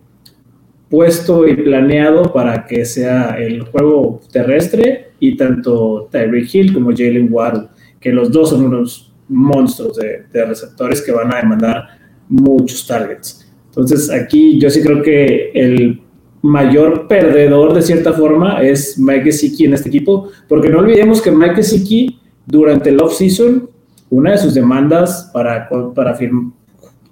[0.88, 7.28] puesto y planeado para que sea el juego terrestre y tanto Tyreek Hill como Jalen
[7.30, 7.68] Waddle,
[8.00, 11.88] que los dos son unos monstruos de, de receptores que van a demandar
[12.26, 13.52] muchos targets.
[13.66, 16.00] Entonces aquí yo sí creo que el
[16.42, 21.30] mayor perdedor de cierta forma es Mike Gesicki en este equipo, porque no olvidemos que
[21.30, 23.68] Mike Gesicki durante el off-season,
[24.08, 26.18] una de sus demandas para, para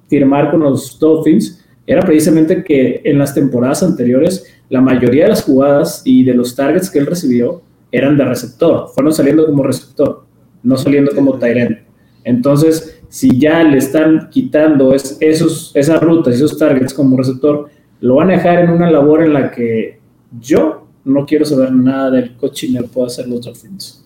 [0.08, 5.44] firmar con los Dolphins era precisamente que en las temporadas anteriores la mayoría de las
[5.44, 10.24] jugadas y de los targets que él recibió eran de receptor, fueron saliendo como receptor,
[10.62, 11.78] no saliendo como Tyrant.
[12.24, 17.70] Entonces, si ya le están quitando esos, esas rutas y esos targets como receptor,
[18.00, 19.98] lo van a dejar en una labor en la que
[20.38, 24.04] yo no quiero saber nada del coaching que puedo hacer los Dolphins.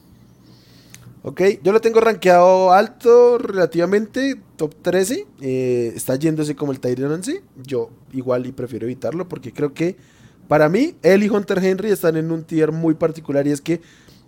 [1.25, 5.27] Ok, yo lo tengo rankeado alto relativamente, top 13.
[5.41, 7.43] Eh, está yéndose como el Tyrion 11.
[7.65, 9.97] Yo igual y prefiero evitarlo porque creo que
[10.49, 13.81] para mí él y Hunter Henry están en un tier muy particular y es que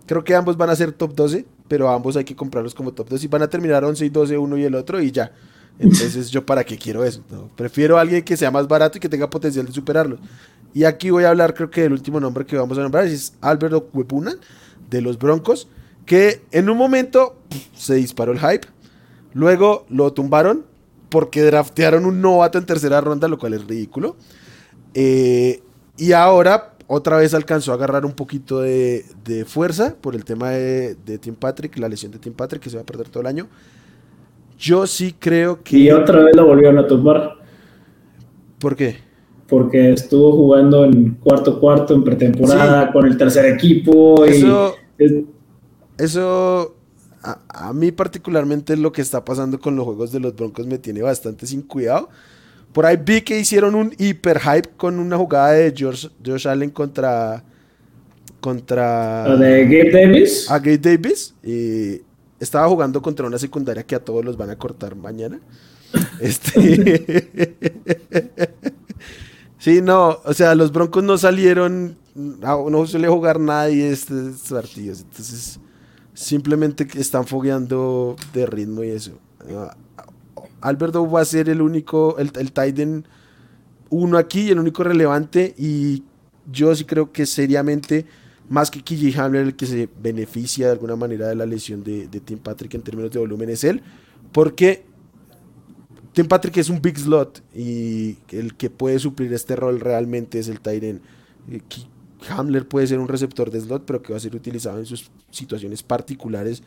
[0.07, 3.09] creo que ambos van a ser top 12, pero ambos hay que comprarlos como top
[3.09, 5.33] 12 y van a terminar 11 y 12 uno y el otro y ya.
[5.79, 7.22] Entonces yo para qué quiero eso.
[7.57, 10.18] Prefiero a alguien que sea más barato y que tenga potencial de superarlo.
[10.72, 13.35] Y aquí voy a hablar creo que del último nombre que vamos a nombrar es
[13.41, 13.91] Alberto
[14.91, 15.68] de los Broncos
[16.07, 17.37] que en un momento
[17.75, 18.66] se disparó el hype,
[19.33, 20.64] luego lo tumbaron
[21.09, 24.16] porque draftearon un novato en tercera ronda, lo cual es ridículo.
[24.95, 25.62] Eh,
[25.97, 29.05] y ahora otra vez alcanzó a agarrar un poquito de,
[29.47, 32.83] fuerza por el tema de, Tim Patrick, la lesión de Tim Patrick, que se va
[32.83, 33.49] a perder todo el año.
[34.59, 35.77] Yo sí creo que.
[35.77, 37.35] Y otra vez lo volvieron a tumbar.
[38.59, 38.97] ¿Por qué?
[39.49, 44.25] Porque estuvo jugando en cuarto cuarto en pretemporada con el tercer equipo.
[44.25, 44.75] Eso,
[45.99, 46.75] eso
[47.23, 51.03] a, mí particularmente lo que está pasando con los juegos de los Broncos me tiene
[51.03, 52.09] bastante sin cuidado.
[52.73, 56.71] Por ahí vi que hicieron un hiper hype con una jugada de George, Josh Allen
[56.71, 57.45] contra
[58.41, 60.51] contra de Gabe Davis.
[60.51, 62.03] A Gabe Davis y
[62.45, 65.40] estaba jugando contra una secundaria que a todos los van a cortar mañana.
[66.20, 67.34] Este
[69.59, 75.59] Sí, no, o sea, los Broncos no salieron, no suele jugar nadie estos partidos, entonces
[76.12, 79.12] simplemente están fogueando de ritmo y eso.
[79.57, 79.74] Ah,
[80.61, 83.07] Alberto va a ser el único, el, el Titan
[83.88, 86.03] uno aquí, el único relevante y
[86.53, 88.05] yo sí creo que seriamente
[88.49, 92.07] más que KJ Hamler el que se beneficia de alguna manera de la lesión de,
[92.24, 93.82] Tim Patrick en términos de volumen es él,
[94.32, 94.84] porque
[96.12, 100.49] Tim Patrick es un big slot y el que puede suplir este rol realmente es
[100.49, 101.01] el Titan.
[102.28, 105.11] Hamler puede ser un receptor de slot, pero que va a ser utilizado en sus
[105.30, 106.62] situaciones particulares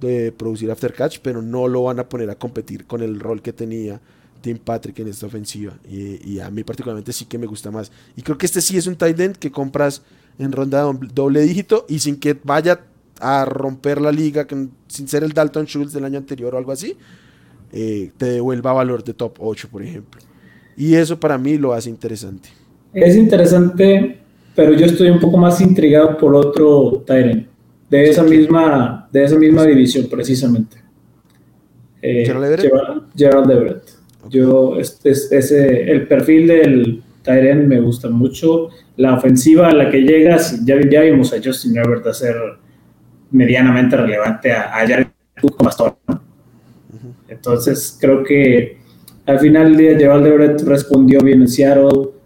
[0.00, 3.42] de producir after catch, pero no lo van a poner a competir con el rol
[3.42, 4.00] que tenía
[4.40, 5.78] Tim Patrick en esta ofensiva.
[5.88, 7.90] Y, a mí particularmente sí que me gusta más.
[8.16, 10.02] Y creo que este sí es un tight end que compras
[10.38, 12.80] en ronda doble dígito y sin que vaya
[13.20, 14.46] a romper la liga,
[14.86, 16.96] sin ser el Dalton Schultz del año anterior o algo así,
[17.72, 20.20] eh, te devuelva valor de top 8, por ejemplo.
[20.76, 22.48] Y eso para mí lo hace interesante.
[22.92, 24.18] Es interesante
[24.58, 27.46] pero yo estoy un poco más intrigado por otro Tyrant,
[27.88, 30.78] de esa misma, de esa misma división precisamente.
[32.02, 32.72] Eh, ¿Gerald Everett?
[33.16, 33.82] Gerald Everett.
[34.28, 38.70] Yo, este, ese, el perfil del Tyrant me gusta mucho.
[38.96, 42.34] La ofensiva a la que llegas, ya, ya vimos a Justin Everett hacer
[43.30, 45.08] medianamente relevante a, a Jared
[45.40, 45.96] Cook como pastor.
[47.28, 48.78] Entonces, creo que
[49.26, 52.18] al final del día Gerald Everett respondió bien en Seattle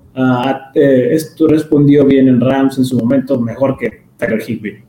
[0.75, 4.85] eh, esto respondió bien en Rams en su momento, mejor que Tyler Higby,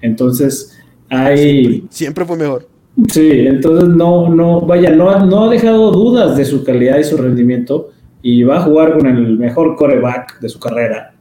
[0.00, 0.76] Entonces,
[1.08, 1.86] hay...
[1.88, 2.66] Siempre, fue mejor.
[3.08, 7.16] Sí, entonces no, no, vaya, no, no ha dejado dudas de su calidad y su
[7.16, 7.90] rendimiento
[8.22, 11.14] y va a jugar con el mejor coreback de su carrera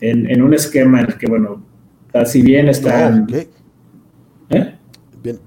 [0.00, 1.62] en, un esquema en el que, bueno,
[2.26, 3.26] si bien está...
[4.50, 4.74] ¿Eh?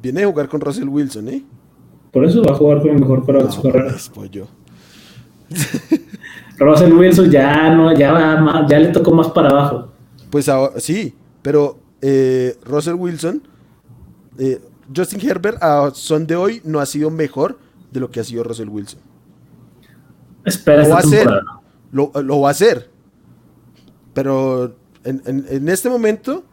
[0.01, 1.43] Viene a jugar con Russell Wilson, ¿eh?
[2.11, 3.95] Por eso va a jugar con el mejor coreback de su carrera.
[4.13, 4.47] Pues yo.
[6.57, 9.91] Russell Wilson ya no, ya, ya le tocó más para abajo.
[10.30, 13.41] Pues sí, pero eh, Russell Wilson,
[14.38, 14.61] eh,
[14.95, 17.57] Justin Herbert a son de hoy no ha sido mejor
[17.91, 18.99] de lo que ha sido Russell Wilson.
[20.46, 21.30] Espera, lo va a hacer,
[21.92, 22.89] lo, va a hacer.
[24.14, 26.44] Pero en, este momento,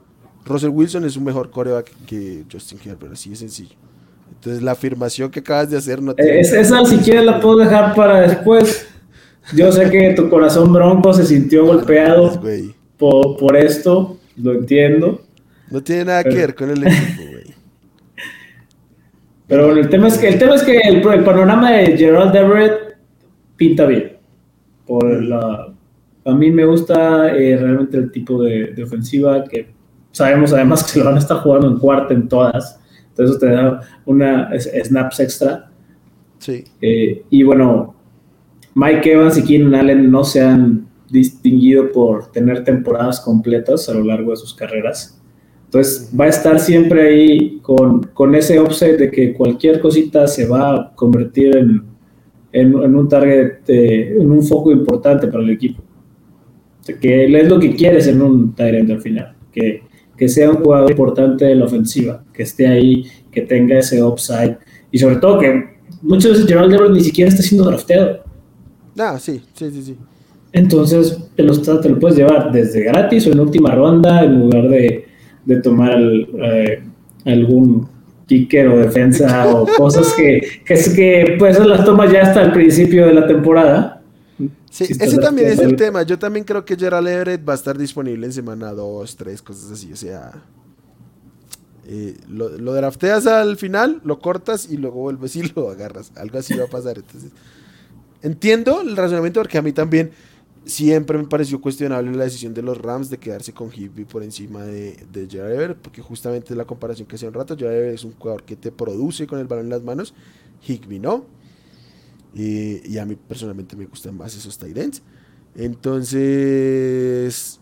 [0.45, 3.77] Russell Wilson es un mejor coreback que Justin Herbert, así de sencillo.
[4.31, 6.41] Entonces la afirmación que acabas de hacer no tiene...
[6.41, 8.87] esa si quieres la puedo dejar para después.
[9.55, 12.41] Yo sé que tu corazón bronco se sintió golpeado
[12.99, 15.23] por, esto, lo entiendo.
[15.71, 17.39] No tiene nada que ver con el equipo, güey.
[19.49, 22.88] Pero bueno, el tema es que el, tema es que el, panorama de Gerald Everett
[23.59, 24.17] pinta bien.
[24.87, 25.75] Por la,
[26.25, 29.69] a mí me gusta eh, realmente el tipo de, ofensiva que
[30.13, 32.81] sabemos además que se lo van a estar jugando en cuarta en todas.
[33.11, 35.71] Entonces te da una snaps extra.
[36.39, 36.65] Sí.
[36.81, 37.95] Eh, y bueno,
[38.75, 44.05] Mike Evans y Keenan Allen no se han distinguido por tener temporadas completas a lo
[44.05, 45.21] largo de sus carreras.
[45.65, 50.47] Entonces va a estar siempre ahí con, con ese offset de que cualquier cosita se
[50.47, 51.83] va a convertir en,
[52.53, 55.83] en, un target, en un foco importante para el equipo.
[57.01, 59.83] que es lo que quieres en un Tyrant al final, que,
[60.17, 64.57] que sea un jugador importante de la ofensiva, que esté ahí, que tenga ese upside
[64.91, 68.21] y sobre todo que muchas veces Gerald Everett ni siquiera está siendo drafteado.
[68.99, 69.97] Ah, sí, sí, sí, sí.
[70.53, 74.69] Entonces te lo, te lo puedes llevar desde gratis o en última ronda en lugar
[74.69, 75.05] de,
[75.45, 76.83] de tomar eh,
[77.25, 77.87] algún
[78.29, 82.53] kicker o defensa o cosas que, que, es que pues las tomas ya hasta el
[82.53, 84.03] principio de la temporada.
[84.71, 86.03] Sí, ese también es el tema.
[86.03, 89.73] Yo también creo que Gerald Everett va a estar disponible en semana 2, 3, cosas
[89.73, 89.93] así.
[89.93, 90.31] O sea,
[91.87, 96.13] eh, lo, lo, drafteas al final, lo cortas y luego vuelves y lo agarras.
[96.17, 96.99] Algo así va a pasar.
[96.99, 97.33] Entonces,
[98.23, 100.11] entiendo el razonamiento porque a mí también
[100.69, 104.63] siempre me pareció cuestionable la decisión de los Rams de quedarse con Higby por encima
[104.65, 107.57] de, de porque justamente la comparación que hacía un rato.
[107.59, 110.15] Jared es un jugador que te produce con el balón en las manos,
[110.67, 111.25] Higby no.
[112.35, 115.03] y a mí personalmente me gustan más esos Tyrants.
[115.55, 116.21] Entonces,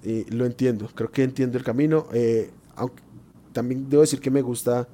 [0.02, 2.08] eh, lo entiendo, creo que entiendo el camino.
[2.12, 3.02] Eh, aunque
[3.52, 4.86] también debo decir que me gusta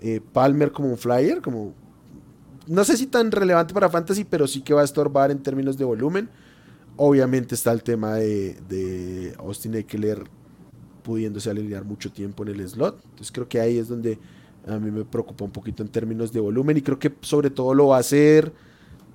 [0.00, 1.74] eh, Palmer como un flyer, como
[2.66, 5.76] no sé si tan relevante para Fantasy, pero sí que va a estorbar en términos
[5.76, 6.30] de volumen.
[7.00, 10.24] Obviamente está el tema de, Austin Eckler
[11.04, 13.00] pudiéndose alinear mucho tiempo en el slot.
[13.04, 14.18] Entonces creo que ahí es donde
[14.66, 17.72] a mí me preocupa un poquito en términos de volumen y creo que sobre todo
[17.72, 18.52] lo va a hacer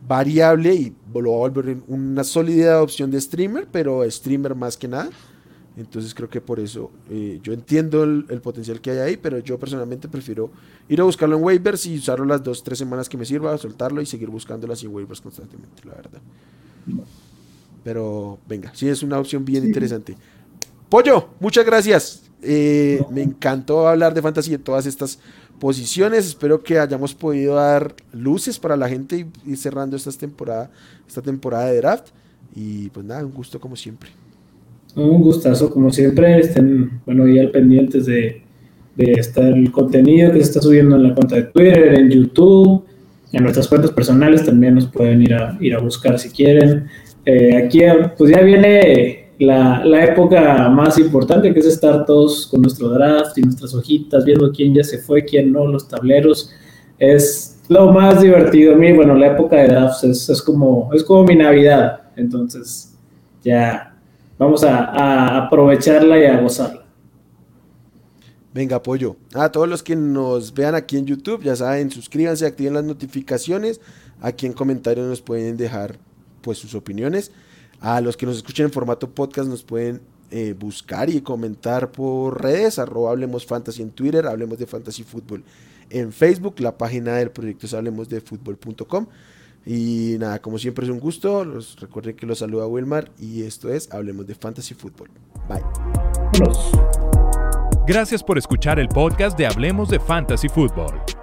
[0.07, 4.87] variable y lo va a volver una sólida opción de streamer, pero streamer más que
[4.87, 5.09] nada.
[5.75, 9.59] Entonces creo que por eso eh, yo entiendo el, potencial que hay ahí, pero yo
[9.59, 10.51] personalmente prefiero
[10.87, 14.01] ir a buscarlo en waivers y usarlo las dos, tres semanas que me sirva, soltarlo
[14.01, 16.21] y seguir buscándolo así en waivers constantemente, la verdad.
[17.83, 20.15] Pero venga, sí es una opción bien interesante.
[20.89, 22.23] Pollo, muchas gracias.
[22.41, 25.19] Eh, me encantó hablar de fantasy de todas estas
[25.59, 26.27] posiciones.
[26.27, 30.69] Espero que hayamos podido dar luces para la gente y ir cerrando esta temporada,
[31.07, 32.07] esta temporada de draft.
[32.55, 34.09] Y pues nada, un gusto como siempre.
[34.95, 36.39] Un gustazo, como siempre.
[36.39, 38.43] Estén, bueno, ya pendientes de,
[38.95, 42.85] de estar el contenido que se está subiendo en la cuenta de Twitter, en YouTube,
[43.31, 46.87] en nuestras cuentas personales también nos pueden ir a, ir a buscar si quieren.
[47.25, 47.81] Eh, aquí
[48.17, 53.37] pues ya viene la, la, época más importante que es estar todos con nuestro draft
[53.37, 56.51] y nuestras hojitas, viendo quién ya se fue, quién no, los tableros.
[56.99, 58.73] Es lo más divertido.
[58.73, 62.01] A mí, bueno, la época de drafts es, como, es como mi Navidad.
[62.15, 62.93] Entonces,
[63.43, 63.95] ya
[64.37, 66.83] vamos a, a aprovecharla y a gozarla.
[68.53, 69.15] Venga, apoyo.
[69.33, 73.81] A todos los que nos vean aquí en YouTube, ya saben, suscríbanse, activen las notificaciones.
[74.21, 75.97] Aquí en comentarios nos pueden dejar
[76.43, 77.31] pues sus opiniones.
[77.79, 82.41] A los que nos escuchen en formato podcast nos pueden eh, buscar y comentar por
[82.41, 85.43] redes, arroba Hablemos Fantasy en Twitter, Hablemos de Fantasy Fútbol
[85.93, 89.07] en Facebook, la página del proyecto es hablemosdefutbol.com.
[89.65, 93.69] Y nada, como siempre es un gusto, los, recuerden que los saluda Wilmar y esto
[93.69, 95.09] es Hablemos de Fantasy Fútbol.
[95.47, 95.63] Bye.
[97.87, 101.22] Gracias por escuchar el podcast de Hablemos de Fantasy Fútbol.